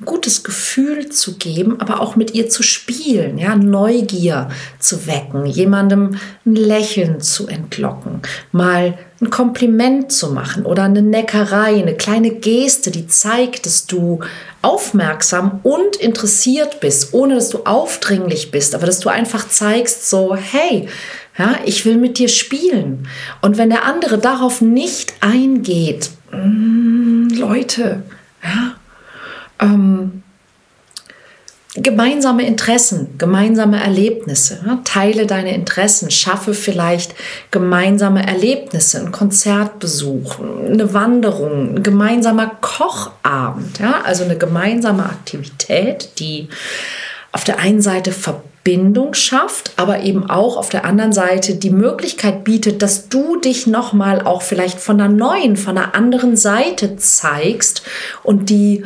gutes 0.06 0.44
Gefühl 0.44 1.10
zu 1.10 1.38
geben, 1.38 1.80
aber 1.80 2.02
auch 2.02 2.16
mit 2.16 2.36
ihr 2.36 2.50
zu 2.50 2.62
spielen, 2.62 3.40
ja, 3.40 3.56
Neugier 3.56 4.50
zu 4.80 5.08
wecken, 5.08 5.46
jemandem 5.46 6.20
ein 6.46 6.56
Lächeln 6.56 7.20
zu 7.20 7.48
entlocken, 7.48 8.22
mal 8.52 8.98
ein 9.20 9.32
Kompliment 9.32 10.12
zu 10.12 10.32
machen 10.32 10.66
oder 10.66 10.84
eine 10.84 11.02
Neckerei, 11.02 11.82
eine 11.82 11.96
kleine 11.96 12.30
Geste, 12.30 12.92
die 12.92 13.08
zeigt, 13.08 13.66
dass 13.66 13.88
du 13.88 14.20
aufmerksam 14.62 15.62
und 15.64 15.96
interessiert 15.96 16.80
bist, 16.80 17.14
ohne 17.14 17.36
dass 17.36 17.50
du 17.50 17.64
aufdringlich 17.66 18.52
bist, 18.52 18.76
aber 18.76 18.86
dass 18.86 19.00
du 19.00 19.10
einfach 19.10 19.48
zeigst, 19.48 20.10
so, 20.10 20.36
hey, 20.36 20.88
ja, 21.38 21.56
ich 21.66 21.86
will 21.86 21.98
mit 21.98 22.20
dir 22.20 22.30
spielen. 22.30 23.08
Und 23.42 23.58
wenn 23.58 23.70
der 23.70 23.86
andere 23.86 24.18
darauf 24.20 24.62
nicht 24.62 25.14
eingeht, 25.22 26.10
mh, 26.32 26.38
mm, 26.38 27.30
Leute, 27.36 28.04
ja, 28.44 28.77
ähm, 29.60 30.24
gemeinsame 31.78 32.46
Interessen, 32.46 33.18
gemeinsame 33.18 33.82
Erlebnisse. 33.82 34.60
Ja? 34.66 34.80
Teile 34.84 35.28
deine 35.28 35.54
Interessen, 35.54 36.10
schaffe 36.12 36.54
vielleicht 36.54 37.14
gemeinsame 37.52 38.26
Erlebnisse, 38.26 39.00
ein 39.00 39.12
Konzertbesuch, 39.12 40.40
eine 40.40 40.94
Wanderung, 40.94 41.76
ein 41.76 41.84
gemeinsamer 41.84 42.58
Kochabend. 42.62 43.80
Ja? 43.80 44.02
Also 44.04 44.24
eine 44.24 44.38
gemeinsame 44.38 45.04
Aktivität, 45.04 46.20
die 46.20 46.50
auf 47.32 47.44
der 47.44 47.60
einen 47.60 47.82
Seite 47.82 48.12
Verbindung 48.12 49.14
schafft, 49.14 49.72
aber 49.78 50.02
eben 50.02 50.30
auch 50.30 50.58
auf 50.58 50.70
der 50.70 50.84
anderen 50.84 51.14
Seite 51.14 51.56
die 51.56 51.70
Möglichkeit 51.70 52.44
bietet, 52.44 52.82
dass 52.82 53.10
du 53.10 53.40
dich 53.40 53.68
nochmal 53.68 54.22
auch 54.22 54.42
vielleicht 54.42 54.80
von 54.80 55.00
einer 55.00 55.14
neuen, 55.14 55.56
von 55.56 55.78
einer 55.78 55.94
anderen 55.94 56.36
Seite 56.36 56.98
zeigst 56.98 57.84
und 58.24 58.50
die 58.50 58.84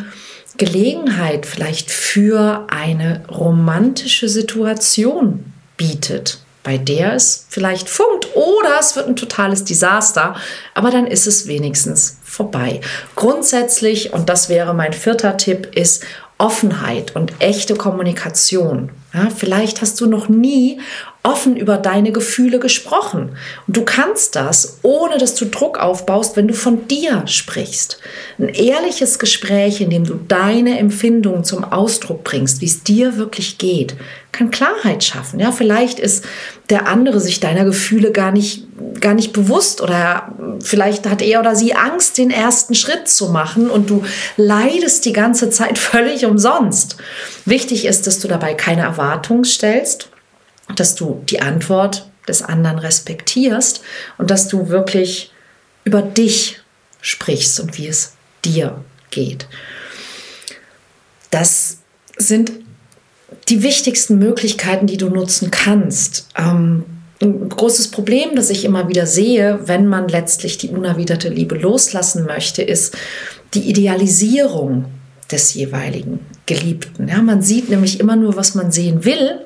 Gelegenheit 0.62 1.48
vielleicht 1.48 1.90
für 1.90 2.68
eine 2.70 3.24
romantische 3.28 4.30
Situation 4.30 5.52
bietet, 5.76 6.38
bei 6.62 6.78
der 6.78 7.16
es 7.16 7.48
vielleicht 7.50 7.90
funkt 7.90 8.28
oder 8.36 8.78
es 8.80 8.96
wird 8.96 9.08
ein 9.08 9.16
totales 9.16 9.64
Desaster, 9.64 10.36
aber 10.76 10.92
dann 10.92 11.08
ist 11.08 11.26
es 11.26 11.48
wenigstens 11.48 12.20
vorbei. 12.24 12.80
Grundsätzlich, 13.16 14.14
und 14.14 14.30
das 14.30 14.50
wäre 14.50 14.76
mein 14.76 14.94
vierter 14.94 15.36
Tipp, 15.36 15.76
ist 15.76 16.04
Offenheit 16.38 17.16
und 17.16 17.34
echte 17.40 17.74
Kommunikation. 17.74 18.92
Ja, 19.16 19.30
vielleicht 19.36 19.82
hast 19.82 20.00
du 20.00 20.06
noch 20.06 20.30
nie 20.30 20.80
offen 21.24 21.56
über 21.56 21.78
deine 21.78 22.12
Gefühle 22.12 22.58
gesprochen. 22.58 23.38
Und 23.68 23.78
du 23.78 23.86
kannst 23.86 24.36
das, 24.36 24.80
ohne 24.82 25.20
dass 25.20 25.36
du 25.36 25.46
Druck 25.46 25.78
aufbaust, 25.78 26.36
wenn 26.36 26.48
du 26.48 26.56
von 26.56 26.88
dir 26.88 27.24
sprichst. 27.28 28.00
Ein 28.40 28.50
ehrliches 28.50 29.20
Gespräch, 29.20 29.82
in 29.82 29.92
dem 29.92 30.04
du 30.04 30.16
deine 30.16 30.80
Empfindungen 30.80 31.44
zum 31.44 31.64
Ausdruck 31.64 32.24
bringst, 32.24 32.62
wie 32.62 32.66
es 32.66 32.84
dir 32.84 33.18
wirklich 33.18 33.60
geht, 33.60 33.96
kann 34.32 34.50
Klarheit 34.50 35.04
schaffen. 35.04 35.40
Ja, 35.40 35.52
vielleicht 35.52 36.00
ist 36.00 36.26
der 36.70 36.88
andere 36.88 37.20
sich 37.20 37.40
deiner 37.40 37.66
Gefühle 37.66 38.12
gar 38.12 38.32
nicht, 38.32 38.66
gar 39.00 39.14
nicht 39.14 39.34
bewusst 39.34 39.82
oder 39.82 40.34
vielleicht 40.64 41.08
hat 41.08 41.22
er 41.22 41.42
oder 41.42 41.56
sie 41.56 41.76
Angst, 41.76 42.18
den 42.18 42.32
ersten 42.32 42.74
Schritt 42.74 43.08
zu 43.10 43.28
machen 43.30 43.70
und 43.70 43.90
du 43.90 44.04
leidest 44.38 45.06
die 45.06 45.14
ganze 45.14 45.52
Zeit 45.52 45.78
völlig 45.78 46.26
umsonst. 46.26 46.98
Wichtig 47.46 47.86
ist, 47.86 48.08
dass 48.08 48.20
du 48.20 48.28
dabei 48.28 48.56
keine 48.56 48.82
Erwartungen 48.82 49.44
stellst 49.44 50.11
dass 50.76 50.96
du 50.96 51.24
die 51.30 51.42
Antwort 51.42 52.10
des 52.28 52.42
anderen 52.42 52.80
respektierst 52.80 53.82
und 54.18 54.32
dass 54.32 54.48
du 54.48 54.70
wirklich 54.70 55.32
über 55.84 56.02
dich 56.02 56.60
sprichst 57.02 57.60
und 57.60 57.78
wie 57.78 57.88
es 57.88 58.14
dir 58.46 58.84
geht. 59.10 59.48
Das 61.32 61.78
sind 62.18 62.52
die 63.50 63.64
wichtigsten 63.64 64.20
Möglichkeiten, 64.20 64.88
die 64.88 64.98
du 64.98 65.10
nutzen 65.10 65.50
kannst. 65.52 66.28
Ähm, 66.38 66.86
ein 67.22 67.50
großes 67.50 67.90
Problem, 67.90 68.36
das 68.36 68.50
ich 68.50 68.66
immer 68.66 68.88
wieder 68.88 69.06
sehe, 69.06 69.60
wenn 69.66 69.88
man 69.88 70.08
letztlich 70.08 70.58
die 70.58 70.70
unerwiderte 70.70 71.30
Liebe 71.30 71.56
loslassen 71.56 72.26
möchte, 72.26 72.62
ist 72.62 72.96
die 73.54 73.70
Idealisierung 73.70 74.86
des 75.32 75.54
jeweiligen 75.54 76.20
Geliebten. 76.46 77.08
Ja, 77.08 77.22
man 77.22 77.42
sieht 77.42 77.70
nämlich 77.70 78.00
immer 78.00 78.16
nur, 78.16 78.36
was 78.36 78.56
man 78.56 78.72
sehen 78.72 79.06
will 79.06 79.40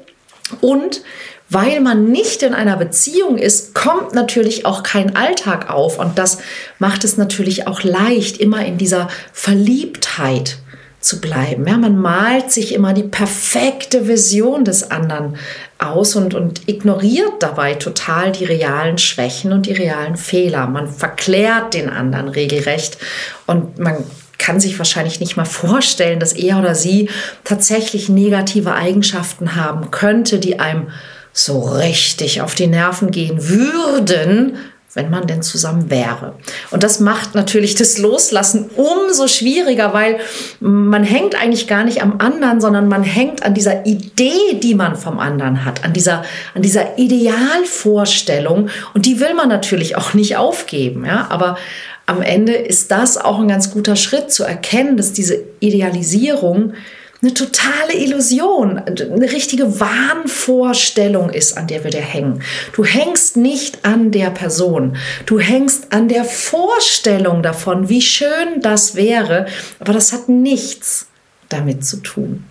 und 0.62 1.02
weil 1.50 1.80
man 1.80 2.12
nicht 2.12 2.42
in 2.42 2.54
einer 2.54 2.76
Beziehung 2.76 3.38
ist, 3.38 3.76
kommt 3.76 4.16
natürlich 4.16 4.66
auch 4.66 4.82
kein 4.82 5.16
Alltag 5.16 5.70
auf. 5.70 6.00
Und 6.00 6.18
das 6.18 6.40
macht 6.80 7.04
es 7.04 7.18
natürlich 7.18 7.68
auch 7.68 7.84
leicht, 7.84 8.38
immer 8.38 8.66
in 8.66 8.78
dieser 8.78 9.10
Verliebtheit 9.32 10.58
zu 11.00 11.22
bleiben. 11.22 11.68
Ja, 11.68 11.78
man 11.78 12.00
malt 12.00 12.52
sich 12.52 12.74
immer 12.74 12.94
die 12.94 13.04
perfekte 13.04 14.08
Vision 14.08 14.66
des 14.66 14.90
anderen 14.90 15.38
aus 15.78 16.16
und, 16.16 16.34
und 16.34 16.68
ignoriert 16.68 17.34
dabei 17.42 17.76
total 17.76 18.32
die 18.32 18.46
realen 18.46 18.98
Schwächen 18.98 19.54
und 19.54 19.68
die 19.68 19.74
realen 19.74 20.18
Fehler. 20.18 20.66
Man 20.66 20.88
verklärt 20.88 21.76
den 21.76 21.90
anderen 21.92 22.30
regelrecht 22.30 22.98
und 23.46 23.78
man 23.78 24.04
kann 24.38 24.60
sich 24.60 24.78
wahrscheinlich 24.78 25.20
nicht 25.20 25.38
mal 25.38 25.46
vorstellen, 25.46 26.20
dass 26.20 26.34
er 26.34 26.60
oder 26.60 26.76
sie 26.76 27.10
tatsächlich 27.44 28.10
negative 28.10 28.74
Eigenschaften 28.74 29.56
haben 29.56 29.92
könnte, 29.92 30.40
die 30.40 30.60
einem 30.60 30.90
so 31.34 31.60
richtig 31.60 32.42
auf 32.42 32.56
die 32.56 32.68
Nerven 32.68 33.12
gehen 33.12 33.50
würden, 33.50 34.58
wenn 34.96 35.10
man 35.10 35.28
denn 35.28 35.44
zusammen 35.44 35.90
wäre. 35.90 36.36
Und 36.72 36.82
das 36.82 37.02
macht 37.02 37.36
natürlich 37.36 37.76
das 37.76 37.98
Loslassen 37.98 38.70
umso 38.76 39.28
schwieriger, 39.28 39.94
weil 39.94 40.20
man 40.62 41.04
hängt 41.04 41.36
eigentlich 41.36 41.68
gar 41.68 41.84
nicht 41.84 42.02
am 42.02 42.16
anderen, 42.20 42.62
sondern 42.62 42.88
man 42.88 43.04
hängt 43.04 43.44
an 43.44 43.54
dieser 43.54 43.86
Idee, 43.86 44.58
die 44.64 44.74
man 44.74 44.96
vom 44.96 45.20
anderen 45.20 45.66
hat, 45.66 45.84
an 45.84 45.92
dieser, 45.92 46.24
an 46.54 46.62
dieser 46.62 46.98
Idealvorstellung. 46.98 48.70
Und 48.94 49.06
die 49.06 49.20
will 49.20 49.34
man 49.34 49.50
natürlich 49.50 49.98
auch 49.98 50.14
nicht 50.14 50.38
aufgeben. 50.38 51.04
Ja? 51.06 51.28
Aber 51.30 51.58
am 52.06 52.22
Ende 52.22 52.54
ist 52.54 52.92
das 52.92 53.18
auch 53.18 53.40
ein 53.40 53.48
ganz 53.48 53.72
guter 53.72 53.96
Schritt 53.96 54.32
zu 54.32 54.44
erkennen, 54.44 54.98
dass 54.98 55.14
diese 55.14 55.44
Idealisierung 55.60 56.74
eine 57.22 57.34
totale 57.34 57.94
Illusion, 57.96 58.78
eine 58.78 59.32
richtige 59.32 59.80
Wahnvorstellung 59.80 61.32
ist, 61.32 61.58
an 61.58 61.66
der 61.66 61.84
wir 61.84 61.90
da 61.90 61.98
hängen. 61.98 62.44
Du 62.74 62.86
hängst 62.86 63.38
nicht 63.38 63.84
an 63.84 64.12
der 64.12 64.30
Person, 64.30 64.98
du 65.26 65.40
hängst 65.40 65.92
an 65.92 66.08
der 66.08 66.24
Vorstellung 66.24 67.42
davon, 67.42 67.90
wie 67.90 68.02
schön 68.02 68.62
das 68.62 68.96
wäre, 68.96 69.48
aber 69.80 69.94
das 69.94 70.14
hat 70.14 70.30
nichts 70.30 71.08
damit 71.50 71.86
zu 71.86 71.98
tun. 71.98 72.44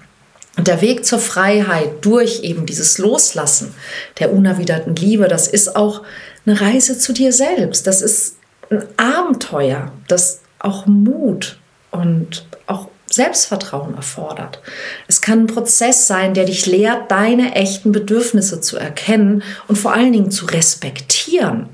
Und 0.57 0.67
der 0.67 0.81
Weg 0.81 1.05
zur 1.05 1.19
Freiheit 1.19 2.05
durch 2.05 2.43
eben 2.43 2.67
dieses 2.67 2.99
Loslassen 2.99 3.75
der 4.19 4.33
unerwiderten 4.33 4.97
Liebe, 4.97 5.29
das 5.29 5.47
ist 5.47 5.77
auch 5.77 6.03
eine 6.47 6.61
Reise 6.61 6.99
zu 6.99 7.13
dir 7.13 7.33
selbst. 7.33 7.87
Das 7.87 8.03
ist 8.03 8.37
ein 8.71 8.83
Abenteuer, 8.97 9.93
das 10.09 10.41
auch 10.59 10.87
Mut 10.87 11.59
und 11.91 12.47
auch 12.67 12.89
Selbstvertrauen 13.07 13.95
erfordert. 13.95 14.61
Es 15.07 15.21
kann 15.21 15.41
ein 15.41 15.47
Prozess 15.47 16.07
sein, 16.07 16.35
der 16.35 16.47
dich 16.47 16.67
lehrt, 16.67 17.11
deine 17.11 17.55
echten 17.55 17.93
Bedürfnisse 17.93 18.61
zu 18.61 18.77
erkennen 18.77 19.43
und 19.69 19.77
vor 19.77 19.93
allen 19.93 20.13
Dingen 20.13 20.31
zu 20.31 20.47
respektieren. 20.47 21.69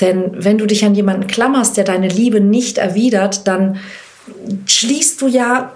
Denn 0.00 0.32
wenn 0.32 0.58
du 0.58 0.66
dich 0.66 0.84
an 0.84 0.94
jemanden 0.94 1.26
klammerst, 1.26 1.76
der 1.76 1.84
deine 1.84 2.08
Liebe 2.08 2.40
nicht 2.40 2.78
erwidert, 2.78 3.46
dann 3.46 3.78
schließt 4.66 5.20
du 5.22 5.28
ja 5.28 5.72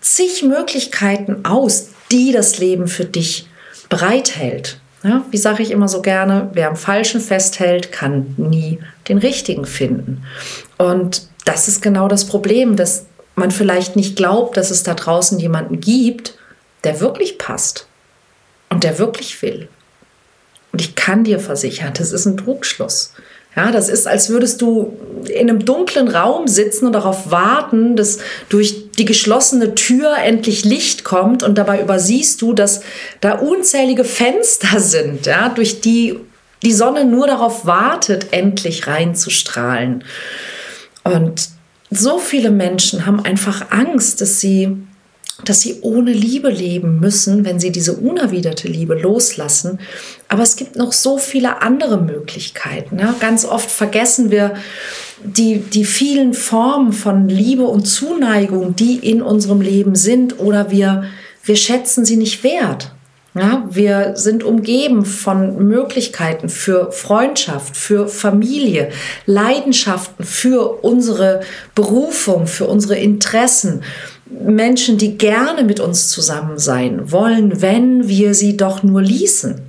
zig 0.00 0.42
Möglichkeiten 0.42 1.44
aus, 1.44 1.88
die 2.10 2.32
das 2.32 2.58
Leben 2.58 2.88
für 2.88 3.04
dich 3.04 3.48
bereithält. 3.88 4.80
Ja, 5.06 5.24
wie 5.30 5.36
sage 5.36 5.62
ich 5.62 5.70
immer 5.70 5.86
so 5.86 6.02
gerne, 6.02 6.50
wer 6.54 6.68
am 6.68 6.74
Falschen 6.74 7.20
festhält, 7.20 7.92
kann 7.92 8.34
nie 8.36 8.80
den 9.06 9.18
Richtigen 9.18 9.64
finden. 9.64 10.24
Und 10.78 11.28
das 11.44 11.68
ist 11.68 11.80
genau 11.80 12.08
das 12.08 12.24
Problem, 12.24 12.74
dass 12.74 13.06
man 13.36 13.52
vielleicht 13.52 13.94
nicht 13.94 14.16
glaubt, 14.16 14.56
dass 14.56 14.72
es 14.72 14.82
da 14.82 14.94
draußen 14.94 15.38
jemanden 15.38 15.78
gibt, 15.78 16.36
der 16.82 16.98
wirklich 17.00 17.38
passt 17.38 17.86
und 18.68 18.82
der 18.82 18.98
wirklich 18.98 19.40
will. 19.42 19.68
Und 20.72 20.80
ich 20.80 20.96
kann 20.96 21.22
dir 21.22 21.38
versichern, 21.38 21.92
das 21.96 22.10
ist 22.10 22.26
ein 22.26 22.36
Trugschluss. 22.36 23.12
Ja, 23.54 23.70
das 23.70 23.88
ist, 23.88 24.08
als 24.08 24.28
würdest 24.28 24.60
du 24.60 24.98
in 25.28 25.48
einem 25.48 25.64
dunklen 25.64 26.08
Raum 26.08 26.48
sitzen 26.48 26.86
und 26.86 26.92
darauf 26.92 27.30
warten, 27.30 27.94
dass 27.94 28.18
durch 28.48 28.85
die 28.98 29.04
geschlossene 29.04 29.74
Tür 29.74 30.16
endlich 30.16 30.64
Licht 30.64 31.04
kommt 31.04 31.42
und 31.42 31.58
dabei 31.58 31.82
übersiehst 31.82 32.40
du, 32.40 32.52
dass 32.52 32.80
da 33.20 33.32
unzählige 33.32 34.04
Fenster 34.04 34.80
sind, 34.80 35.26
ja, 35.26 35.48
durch 35.50 35.80
die 35.80 36.18
die 36.62 36.72
Sonne 36.72 37.04
nur 37.04 37.26
darauf 37.26 37.66
wartet, 37.66 38.32
endlich 38.32 38.86
reinzustrahlen. 38.86 40.04
Und 41.04 41.50
so 41.90 42.18
viele 42.18 42.50
Menschen 42.50 43.06
haben 43.06 43.24
einfach 43.24 43.70
Angst, 43.70 44.20
dass 44.20 44.40
sie, 44.40 44.76
dass 45.44 45.60
sie 45.60 45.80
ohne 45.82 46.12
Liebe 46.12 46.48
leben 46.48 46.98
müssen, 46.98 47.44
wenn 47.44 47.60
sie 47.60 47.70
diese 47.70 47.92
unerwiderte 47.92 48.68
Liebe 48.68 48.94
loslassen. 48.94 49.78
Aber 50.28 50.42
es 50.42 50.56
gibt 50.56 50.76
noch 50.76 50.92
so 50.92 51.18
viele 51.18 51.62
andere 51.62 51.98
Möglichkeiten. 51.98 52.98
Ja? 52.98 53.14
Ganz 53.20 53.44
oft 53.44 53.70
vergessen 53.70 54.30
wir 54.30 54.54
die, 55.24 55.58
die 55.58 55.84
vielen 55.84 56.34
Formen 56.34 56.92
von 56.92 57.28
Liebe 57.28 57.64
und 57.64 57.86
Zuneigung, 57.86 58.76
die 58.76 58.96
in 58.96 59.22
unserem 59.22 59.60
Leben 59.60 59.94
sind, 59.94 60.38
oder 60.38 60.70
wir, 60.70 61.04
wir 61.44 61.56
schätzen 61.56 62.04
sie 62.04 62.16
nicht 62.16 62.44
wert. 62.44 62.92
Ja, 63.34 63.68
wir 63.70 64.16
sind 64.16 64.44
umgeben 64.44 65.04
von 65.04 65.68
Möglichkeiten 65.68 66.48
für 66.48 66.90
Freundschaft, 66.90 67.76
für 67.76 68.08
Familie, 68.08 68.88
Leidenschaften 69.26 70.24
für 70.24 70.82
unsere 70.82 71.42
Berufung, 71.74 72.46
für 72.46 72.64
unsere 72.64 72.96
Interessen. 72.96 73.82
Menschen, 74.30 74.96
die 74.96 75.18
gerne 75.18 75.64
mit 75.64 75.80
uns 75.80 76.08
zusammen 76.08 76.58
sein 76.58 77.12
wollen, 77.12 77.60
wenn 77.60 78.08
wir 78.08 78.32
sie 78.32 78.56
doch 78.56 78.82
nur 78.82 79.02
ließen. 79.02 79.65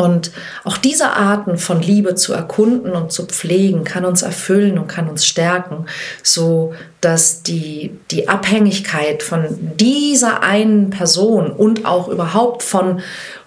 Und 0.00 0.32
auch 0.64 0.78
diese 0.78 1.10
Arten 1.10 1.58
von 1.58 1.82
Liebe 1.82 2.14
zu 2.14 2.32
erkunden 2.32 2.92
und 2.92 3.12
zu 3.12 3.26
pflegen, 3.26 3.84
kann 3.84 4.06
uns 4.06 4.22
erfüllen 4.22 4.78
und 4.78 4.88
kann 4.88 5.10
uns 5.10 5.26
stärken, 5.26 5.84
so 6.22 6.72
dass 7.02 7.42
die, 7.42 7.98
die 8.10 8.26
Abhängigkeit 8.26 9.22
von 9.22 9.44
dieser 9.76 10.42
einen 10.42 10.88
Person 10.88 11.50
und 11.50 11.84
auch 11.84 12.08
überhaupt 12.08 12.62
von 12.62 13.02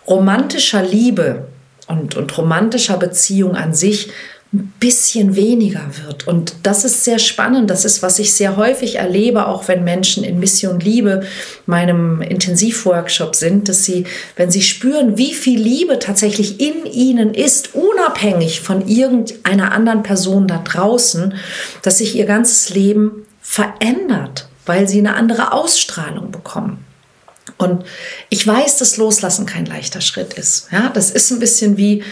romantischer 0.08 0.84
Liebe 0.84 1.46
und, 1.88 2.16
und 2.16 2.38
romantischer 2.38 2.98
Beziehung 2.98 3.56
an 3.56 3.74
sich 3.74 4.12
bisschen 4.54 5.36
weniger 5.36 5.84
wird. 6.06 6.28
Und 6.28 6.54
das 6.62 6.86
ist 6.86 7.04
sehr 7.04 7.18
spannend. 7.18 7.72
Das 7.72 7.86
ist, 7.86 8.04
was 8.04 8.20
ich 8.20 8.34
sehr 8.34 8.56
häufig 8.56 8.96
erlebe, 8.96 9.48
auch 9.48 9.68
wenn 9.68 9.84
Menschen 9.84 10.24
in 10.24 10.40
Mission 10.40 10.80
Liebe, 10.80 11.26
meinem 11.66 12.22
Intensivworkshop 12.22 13.36
sind, 13.36 13.68
dass 13.68 13.84
sie, 13.84 14.06
wenn 14.36 14.52
sie 14.52 14.62
spüren, 14.62 15.18
wie 15.18 15.34
viel 15.34 15.60
Liebe 15.60 15.98
tatsächlich 15.98 16.60
in 16.62 16.86
ihnen 16.86 17.34
ist, 17.34 17.74
unabhängig 17.74 18.62
von 18.62 18.88
irgendeiner 18.88 19.72
anderen 19.72 20.04
Person 20.04 20.48
da 20.48 20.60
draußen, 20.60 21.34
dass 21.82 21.98
sich 21.98 22.16
ihr 22.16 22.26
ganzes 22.26 22.70
Leben 22.70 23.26
verändert, 23.42 24.48
weil 24.68 24.88
sie 24.88 25.00
eine 25.00 25.16
andere 25.16 25.52
Ausstrahlung 25.52 26.30
bekommen. 26.30 26.86
Und 27.58 27.86
ich 28.30 28.46
weiß, 28.46 28.78
dass 28.78 28.98
Loslassen 28.98 29.48
kein 29.48 29.66
leichter 29.66 30.02
Schritt 30.02 30.34
ist. 30.34 30.68
Ja, 30.72 30.90
das 30.94 31.10
ist 31.10 31.32
ein 31.32 31.40
bisschen 31.40 31.78
wie, 31.78 32.04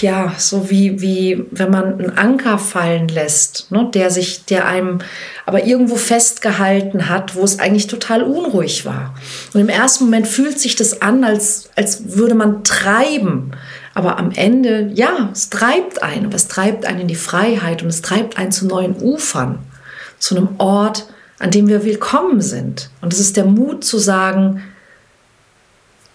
ja, 0.00 0.34
so 0.38 0.70
wie, 0.70 1.00
wie 1.00 1.44
wenn 1.50 1.70
man 1.70 1.98
einen 1.98 2.18
Anker 2.18 2.58
fallen 2.58 3.08
lässt, 3.08 3.70
ne, 3.70 3.88
der 3.92 4.10
sich, 4.10 4.44
der 4.44 4.66
einem 4.66 4.98
aber 5.46 5.64
irgendwo 5.64 5.96
festgehalten 5.96 7.08
hat, 7.08 7.34
wo 7.34 7.42
es 7.42 7.58
eigentlich 7.58 7.86
total 7.86 8.22
unruhig 8.22 8.84
war. 8.84 9.14
Und 9.52 9.60
im 9.60 9.68
ersten 9.68 10.04
Moment 10.04 10.26
fühlt 10.26 10.58
sich 10.58 10.76
das 10.76 11.02
an, 11.02 11.24
als, 11.24 11.70
als 11.76 12.16
würde 12.16 12.34
man 12.34 12.64
treiben. 12.64 13.52
Aber 13.94 14.18
am 14.18 14.30
Ende, 14.32 14.90
ja, 14.94 15.30
es 15.32 15.50
treibt 15.50 16.02
einen, 16.02 16.26
aber 16.26 16.36
es 16.36 16.48
treibt 16.48 16.84
einen 16.84 17.00
in 17.00 17.08
die 17.08 17.14
Freiheit 17.14 17.82
und 17.82 17.88
es 17.88 18.02
treibt 18.02 18.38
einen 18.38 18.52
zu 18.52 18.66
neuen 18.66 18.96
Ufern, 19.00 19.60
zu 20.18 20.36
einem 20.36 20.48
Ort, 20.58 21.06
an 21.38 21.50
dem 21.50 21.68
wir 21.68 21.84
willkommen 21.84 22.40
sind. 22.40 22.90
Und 23.00 23.12
es 23.12 23.20
ist 23.20 23.36
der 23.36 23.44
Mut 23.44 23.84
zu 23.84 23.98
sagen, 23.98 24.62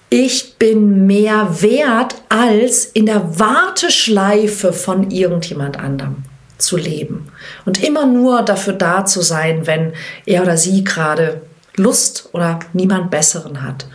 ich 0.10 0.56
bin 0.56 1.06
mehr 1.06 1.62
wert, 1.62 2.16
als 2.30 2.86
in 2.86 3.06
der 3.06 3.40
Warteschleife 3.40 4.74
von 4.74 5.12
irgendjemand 5.12 5.80
anderem 5.80 6.24
zu 6.58 6.78
leben. 6.78 7.28
Und 7.66 7.84
immer 7.84 8.06
nur 8.06 8.42
dafür 8.42 8.74
da 8.74 9.06
zu 9.06 9.22
sein, 9.22 9.68
wenn 9.68 9.94
er 10.26 10.42
oder 10.42 10.58
sie 10.58 10.84
gerade 10.84 11.42
Lust 11.76 12.30
oder 12.34 12.60
niemand 12.74 13.12
Besseren 13.12 13.62
hat. 13.62 13.88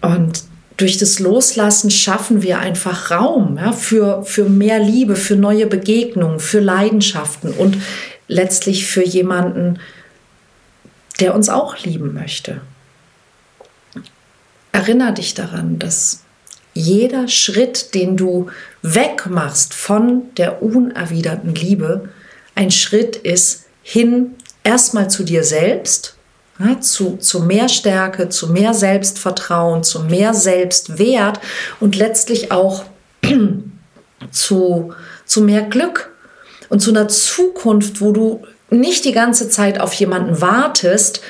Und 0.00 0.42
durch 0.76 0.98
das 0.98 1.20
Loslassen 1.20 1.90
schaffen 1.90 2.42
wir 2.42 2.58
einfach 2.58 3.10
Raum 3.10 3.58
ja, 3.58 3.72
für, 3.72 4.24
für 4.24 4.44
mehr 4.44 4.80
Liebe, 4.80 5.14
für 5.16 5.36
neue 5.36 5.66
Begegnungen, 5.66 6.40
für 6.40 6.60
Leidenschaften 6.60 7.52
und 7.52 7.78
letztlich 8.26 8.86
für 8.86 9.04
jemanden, 9.04 9.78
der 11.20 11.34
uns 11.34 11.48
auch 11.48 11.78
lieben 11.78 12.12
möchte. 12.14 12.60
Erinner 14.72 15.12
dich 15.12 15.34
daran, 15.34 15.78
dass 15.78 16.20
jeder 16.74 17.28
Schritt, 17.28 17.94
den 17.94 18.16
du 18.16 18.48
wegmachst 18.80 19.74
von 19.74 20.34
der 20.36 20.62
unerwiderten 20.62 21.54
Liebe, 21.54 22.08
ein 22.54 22.70
Schritt 22.70 23.16
ist 23.16 23.66
hin 23.82 24.34
erstmal 24.64 25.10
zu 25.10 25.24
dir 25.24 25.44
selbst, 25.44 26.16
ja, 26.58 26.80
zu, 26.80 27.16
zu 27.16 27.40
mehr 27.40 27.68
Stärke, 27.68 28.28
zu 28.28 28.48
mehr 28.52 28.74
Selbstvertrauen, 28.74 29.82
zu 29.82 30.00
mehr 30.00 30.32
Selbstwert 30.32 31.40
und 31.80 31.96
letztlich 31.96 32.52
auch 32.52 32.84
zu, 34.30 34.94
zu 35.26 35.40
mehr 35.42 35.62
Glück 35.62 36.14
und 36.68 36.80
zu 36.80 36.90
einer 36.90 37.08
Zukunft, 37.08 38.00
wo 38.00 38.12
du 38.12 38.42
nicht 38.70 39.04
die 39.04 39.12
ganze 39.12 39.50
Zeit 39.50 39.80
auf 39.80 39.92
jemanden 39.94 40.40
wartest, 40.40 41.20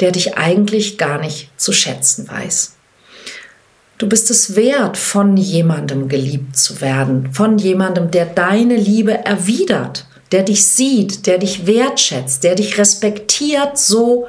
der 0.00 0.12
dich 0.12 0.36
eigentlich 0.36 0.98
gar 0.98 1.18
nicht 1.18 1.50
zu 1.56 1.72
schätzen 1.72 2.28
weiß. 2.28 2.73
Du 3.98 4.08
bist 4.08 4.30
es 4.30 4.56
wert, 4.56 4.96
von 4.96 5.36
jemandem 5.36 6.08
geliebt 6.08 6.56
zu 6.56 6.80
werden, 6.80 7.32
von 7.32 7.58
jemandem, 7.58 8.10
der 8.10 8.26
deine 8.26 8.76
Liebe 8.76 9.24
erwidert, 9.24 10.06
der 10.32 10.42
dich 10.42 10.66
sieht, 10.66 11.26
der 11.26 11.38
dich 11.38 11.66
wertschätzt, 11.66 12.42
der 12.42 12.56
dich 12.56 12.76
respektiert, 12.76 13.78
so 13.78 14.26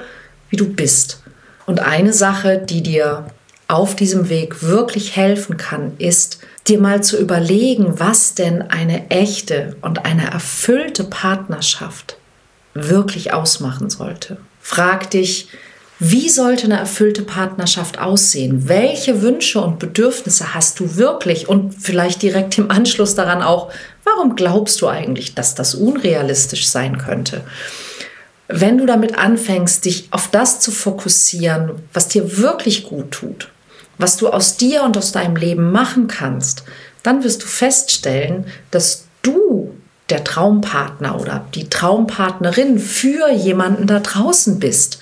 wie 0.50 0.56
du 0.56 0.68
bist. 0.68 1.22
Und 1.66 1.80
eine 1.80 2.14
Sache, 2.14 2.60
die 2.60 2.84
dir 2.84 3.26
auf 3.68 3.96
diesem 3.96 4.30
Weg 4.30 4.62
wirklich 4.62 5.16
helfen 5.16 5.58
kann, 5.58 5.94
ist, 5.98 6.40
dir 6.68 6.80
mal 6.80 7.04
zu 7.04 7.18
überlegen, 7.18 8.00
was 8.00 8.36
denn 8.36 8.62
eine 8.62 9.10
echte 9.10 9.76
und 9.82 10.06
eine 10.06 10.30
erfüllte 10.32 11.04
Partnerschaft 11.04 12.18
wirklich 12.76 13.34
ausmachen 13.34 13.90
sollte. 13.90 14.38
Frag 14.62 15.10
dich, 15.10 15.48
wie 16.00 16.28
sollte 16.28 16.66
eine 16.66 16.78
erfüllte 16.78 17.22
Partnerschaft 17.22 18.00
aussehen? 18.00 18.68
Welche 18.68 19.22
Wünsche 19.22 19.62
und 19.62 19.80
Bedürfnisse 19.80 20.54
hast 20.54 20.80
du 20.80 20.98
wirklich? 20.98 21.48
Und 21.48 21.74
vielleicht 21.74 22.22
direkt 22.22 22.58
im 22.58 22.70
Anschluss 22.70 23.16
daran 23.16 23.42
auch, 23.42 23.72
warum 24.04 24.36
glaubst 24.36 24.82
du 24.82 24.88
eigentlich, 24.88 25.36
dass 25.36 25.56
das 25.56 25.74
unrealistisch 25.74 26.68
sein 26.68 26.98
könnte? 26.98 27.46
Wenn 28.48 28.78
du 28.78 28.86
damit 28.86 29.18
anfängst, 29.18 29.86
dich 29.86 30.08
auf 30.12 30.30
das 30.30 30.60
zu 30.60 30.72
fokussieren, 30.72 31.72
was 31.94 32.10
dir 32.10 32.38
wirklich 32.38 32.84
gut 32.84 33.12
tut, 33.12 33.50
was 33.98 34.18
du 34.18 34.28
aus 34.28 34.58
dir 34.58 34.84
und 34.84 34.98
aus 34.98 35.14
deinem 35.14 35.38
Leben 35.38 35.72
machen 35.72 36.08
kannst, 36.08 36.64
dann 37.04 37.24
wirst 37.24 37.42
du 37.44 37.48
feststellen, 37.48 38.46
dass 38.70 39.06
du 39.22 39.74
der 40.10 40.24
Traumpartner 40.24 41.20
oder 41.20 41.46
die 41.56 41.70
Traumpartnerin 41.70 42.78
für 42.80 43.32
jemanden 43.32 43.88
da 43.88 44.00
draußen 44.00 44.60
bist. 44.60 45.00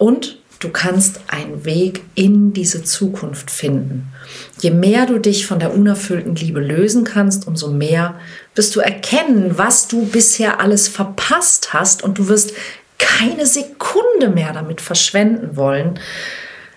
Und 0.00 0.38
du 0.60 0.70
kannst 0.70 1.20
einen 1.26 1.66
Weg 1.66 2.02
in 2.14 2.54
diese 2.54 2.82
Zukunft 2.82 3.50
finden. 3.50 4.10
Je 4.58 4.70
mehr 4.70 5.04
du 5.04 5.18
dich 5.18 5.46
von 5.46 5.58
der 5.58 5.74
unerfüllten 5.74 6.34
Liebe 6.36 6.60
lösen 6.60 7.04
kannst, 7.04 7.46
umso 7.46 7.70
mehr 7.70 8.18
wirst 8.54 8.74
du 8.74 8.80
erkennen, 8.80 9.58
was 9.58 9.88
du 9.88 10.06
bisher 10.06 10.58
alles 10.58 10.88
verpasst 10.88 11.74
hast 11.74 12.02
und 12.02 12.16
du 12.16 12.28
wirst 12.28 12.54
keine 12.96 13.44
Sekunde 13.44 14.30
mehr 14.32 14.54
damit 14.54 14.80
verschwenden 14.80 15.54
wollen, 15.58 16.00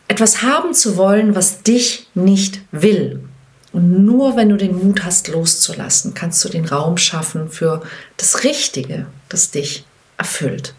etwas 0.09 0.41
haben 0.41 0.73
zu 0.73 0.97
wollen, 0.97 1.33
was 1.33 1.63
dich 1.63 2.07
nicht 2.15 2.59
will. 2.73 3.23
Und 3.71 4.03
nur 4.03 4.35
wenn 4.35 4.49
du 4.49 4.57
den 4.57 4.77
Mut 4.77 5.05
hast, 5.05 5.29
loszulassen, 5.29 6.13
kannst 6.13 6.43
du 6.43 6.49
den 6.49 6.65
Raum 6.65 6.97
schaffen 6.97 7.49
für 7.49 7.83
das 8.17 8.43
Richtige, 8.43 9.05
das 9.29 9.51
dich 9.51 9.85
erfüllt. 10.17 10.75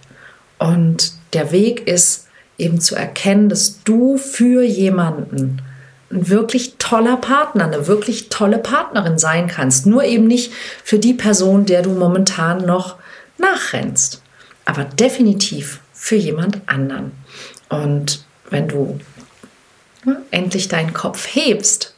Und 0.58 1.14
der 1.32 1.50
Weg 1.50 1.88
ist 1.88 2.23
eben 2.58 2.80
zu 2.80 2.94
erkennen, 2.94 3.48
dass 3.48 3.82
du 3.82 4.16
für 4.16 4.62
jemanden 4.62 5.62
ein 6.10 6.28
wirklich 6.28 6.76
toller 6.78 7.16
Partner, 7.16 7.64
eine 7.64 7.86
wirklich 7.86 8.28
tolle 8.28 8.58
Partnerin 8.58 9.18
sein 9.18 9.48
kannst. 9.48 9.86
Nur 9.86 10.04
eben 10.04 10.26
nicht 10.26 10.52
für 10.84 10.98
die 10.98 11.14
Person, 11.14 11.66
der 11.66 11.82
du 11.82 11.90
momentan 11.90 12.64
noch 12.64 12.96
nachrennst, 13.38 14.22
aber 14.64 14.84
definitiv 14.84 15.80
für 15.92 16.16
jemand 16.16 16.60
anderen. 16.66 17.12
Und 17.68 18.24
wenn 18.50 18.68
du 18.68 19.00
ne, 20.04 20.22
endlich 20.30 20.68
deinen 20.68 20.92
Kopf 20.92 21.26
hebst, 21.34 21.94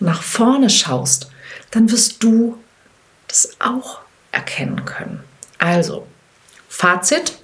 nach 0.00 0.22
vorne 0.22 0.70
schaust, 0.70 1.30
dann 1.70 1.90
wirst 1.92 2.22
du 2.22 2.58
das 3.28 3.50
auch 3.60 4.00
erkennen 4.32 4.84
können. 4.84 5.22
Also, 5.58 6.06
Fazit, 6.68 7.38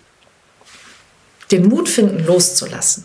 den 1.50 1.68
Mut 1.68 1.88
finden, 1.88 2.24
loszulassen. 2.26 3.04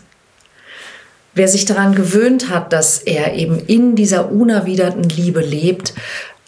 Wer 1.34 1.48
sich 1.48 1.64
daran 1.64 1.94
gewöhnt 1.94 2.50
hat, 2.50 2.72
dass 2.72 2.98
er 2.98 3.34
eben 3.34 3.58
in 3.58 3.96
dieser 3.96 4.30
unerwiderten 4.30 5.04
Liebe 5.04 5.40
lebt, 5.40 5.94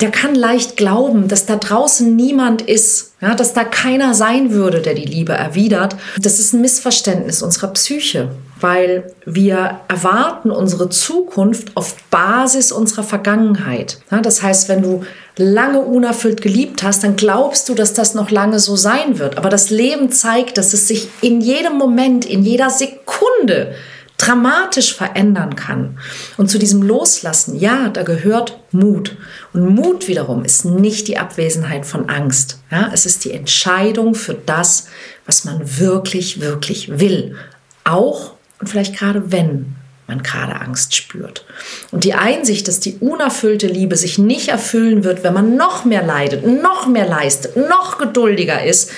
der 0.00 0.10
kann 0.10 0.34
leicht 0.34 0.76
glauben, 0.76 1.28
dass 1.28 1.46
da 1.46 1.56
draußen 1.56 2.14
niemand 2.14 2.62
ist, 2.62 3.12
ja, 3.20 3.34
dass 3.34 3.54
da 3.54 3.64
keiner 3.64 4.12
sein 4.12 4.50
würde, 4.50 4.82
der 4.82 4.94
die 4.94 5.04
Liebe 5.04 5.32
erwidert. 5.32 5.96
Das 6.20 6.38
ist 6.38 6.52
ein 6.52 6.60
Missverständnis 6.60 7.42
unserer 7.42 7.68
Psyche, 7.68 8.30
weil 8.60 9.12
wir 9.24 9.80
erwarten 9.88 10.50
unsere 10.50 10.88
Zukunft 10.88 11.76
auf 11.76 11.96
Basis 12.10 12.72
unserer 12.72 13.02
Vergangenheit. 13.02 13.98
Das 14.22 14.42
heißt, 14.42 14.68
wenn 14.68 14.82
du 14.82 15.04
lange 15.36 15.80
unerfüllt 15.80 16.40
geliebt 16.40 16.82
hast, 16.82 17.02
dann 17.02 17.16
glaubst 17.16 17.68
du, 17.68 17.74
dass 17.74 17.92
das 17.92 18.14
noch 18.14 18.30
lange 18.30 18.60
so 18.60 18.76
sein 18.76 19.18
wird. 19.18 19.36
Aber 19.36 19.48
das 19.48 19.70
Leben 19.70 20.12
zeigt, 20.12 20.58
dass 20.58 20.72
es 20.72 20.88
sich 20.88 21.08
in 21.20 21.40
jedem 21.40 21.76
Moment, 21.76 22.24
in 22.24 22.44
jeder 22.44 22.70
Sekunde 22.70 23.74
dramatisch 24.16 24.94
verändern 24.94 25.56
kann. 25.56 25.98
Und 26.36 26.48
zu 26.48 26.58
diesem 26.58 26.82
Loslassen, 26.82 27.58
ja, 27.58 27.88
da 27.88 28.04
gehört 28.04 28.58
Mut. 28.70 29.16
Und 29.52 29.74
Mut 29.74 30.06
wiederum 30.06 30.44
ist 30.44 30.64
nicht 30.64 31.08
die 31.08 31.18
Abwesenheit 31.18 31.84
von 31.84 32.08
Angst. 32.08 32.60
Ja, 32.70 32.90
es 32.92 33.06
ist 33.06 33.24
die 33.24 33.32
Entscheidung 33.32 34.14
für 34.14 34.34
das, 34.34 34.86
was 35.26 35.44
man 35.44 35.78
wirklich, 35.78 36.40
wirklich 36.40 37.00
will. 37.00 37.34
Auch 37.82 38.33
und 38.64 38.70
vielleicht 38.70 38.96
gerade 38.96 39.30
wenn 39.30 39.76
man 40.06 40.22
gerade 40.22 40.58
Angst 40.58 40.96
spürt. 40.96 41.44
Und 41.90 42.04
die 42.04 42.14
Einsicht, 42.14 42.66
dass 42.66 42.80
die 42.80 42.96
unerfüllte 42.96 43.66
Liebe 43.66 43.94
sich 43.96 44.16
nicht 44.16 44.48
erfüllen 44.48 45.04
wird, 45.04 45.22
wenn 45.22 45.34
man 45.34 45.56
noch 45.56 45.84
mehr 45.84 46.02
leidet, 46.02 46.46
noch 46.46 46.86
mehr 46.86 47.06
leistet, 47.06 47.58
noch 47.58 47.98
geduldiger 47.98 48.64
ist, 48.64 48.90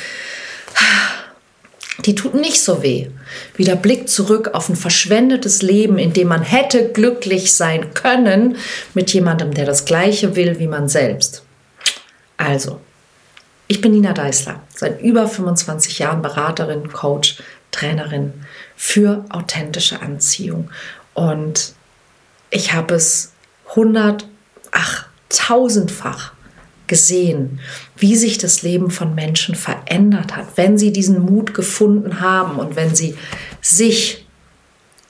die 2.04 2.14
tut 2.14 2.34
nicht 2.34 2.62
so 2.62 2.80
weh 2.84 3.08
wie 3.56 3.64
der 3.64 3.74
Blick 3.74 4.08
zurück 4.08 4.50
auf 4.52 4.68
ein 4.68 4.76
verschwendetes 4.76 5.62
Leben, 5.62 5.98
in 5.98 6.12
dem 6.12 6.28
man 6.28 6.42
hätte 6.42 6.92
glücklich 6.92 7.52
sein 7.52 7.92
können 7.92 8.56
mit 8.94 9.12
jemandem, 9.12 9.52
der 9.52 9.66
das 9.66 9.84
gleiche 9.84 10.36
will 10.36 10.60
wie 10.60 10.68
man 10.68 10.88
selbst. 10.88 11.42
Also, 12.36 12.80
ich 13.66 13.80
bin 13.80 13.90
Nina 13.90 14.12
Deißler, 14.12 14.62
seit 14.72 15.00
über 15.00 15.26
25 15.26 15.98
Jahren 15.98 16.22
Beraterin, 16.22 16.92
Coach, 16.92 17.42
Trainerin 17.72 18.32
für 18.76 19.24
authentische 19.30 20.00
Anziehung 20.00 20.70
und 21.14 21.74
ich 22.50 22.72
habe 22.72 22.94
es 22.94 23.32
hundert, 23.74 24.28
ach, 24.70 25.06
tausendfach 25.28 26.32
gesehen, 26.86 27.60
wie 27.96 28.16
sich 28.16 28.38
das 28.38 28.62
Leben 28.62 28.90
von 28.90 29.14
Menschen 29.14 29.54
verändert 29.54 30.36
hat, 30.36 30.56
wenn 30.56 30.78
sie 30.78 30.92
diesen 30.92 31.20
Mut 31.20 31.54
gefunden 31.54 32.20
haben 32.20 32.58
und 32.58 32.76
wenn 32.76 32.94
sie 32.94 33.16
sich 33.60 34.26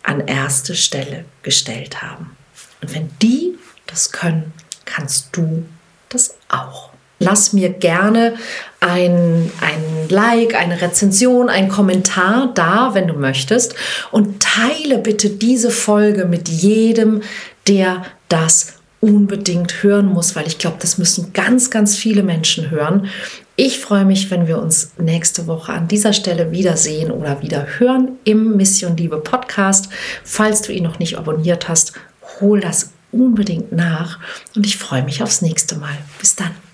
an 0.02 0.26
erste 0.26 0.74
Stelle 0.74 1.24
gestellt 1.42 2.00
haben. 2.02 2.36
Und 2.80 2.94
wenn 2.94 3.10
die 3.20 3.58
das 3.86 4.12
können, 4.12 4.52
kannst 4.84 5.36
du 5.36 5.66
das 6.08 6.36
auch. 6.48 6.90
Lass 7.26 7.52
mir 7.52 7.70
gerne 7.70 8.34
ein, 8.78 9.50
ein 9.60 10.08
Like, 10.08 10.54
eine 10.54 10.80
Rezension, 10.80 11.48
ein 11.48 11.68
Kommentar 11.68 12.52
da, 12.54 12.94
wenn 12.94 13.08
du 13.08 13.14
möchtest. 13.14 13.74
Und 14.12 14.40
teile 14.40 14.98
bitte 14.98 15.30
diese 15.30 15.72
Folge 15.72 16.24
mit 16.26 16.48
jedem, 16.48 17.22
der 17.66 18.02
das 18.28 18.74
unbedingt 19.00 19.82
hören 19.82 20.06
muss, 20.06 20.36
weil 20.36 20.46
ich 20.46 20.58
glaube, 20.58 20.76
das 20.78 20.98
müssen 20.98 21.32
ganz, 21.32 21.70
ganz 21.70 21.96
viele 21.96 22.22
Menschen 22.22 22.70
hören. 22.70 23.08
Ich 23.56 23.80
freue 23.80 24.04
mich, 24.04 24.30
wenn 24.30 24.46
wir 24.46 24.58
uns 24.58 24.92
nächste 24.98 25.48
Woche 25.48 25.72
an 25.72 25.88
dieser 25.88 26.12
Stelle 26.12 26.52
wiedersehen 26.52 27.10
oder 27.10 27.42
wieder 27.42 27.66
hören 27.78 28.12
im 28.22 28.56
Mission 28.56 28.96
Liebe 28.96 29.18
Podcast. 29.18 29.88
Falls 30.22 30.62
du 30.62 30.72
ihn 30.72 30.84
noch 30.84 31.00
nicht 31.00 31.18
abonniert 31.18 31.68
hast, 31.68 31.92
hol 32.40 32.60
das 32.60 32.92
unbedingt 33.10 33.72
nach 33.72 34.20
und 34.54 34.64
ich 34.64 34.76
freue 34.76 35.02
mich 35.02 35.22
aufs 35.24 35.42
nächste 35.42 35.76
Mal. 35.76 35.96
Bis 36.20 36.36
dann. 36.36 36.65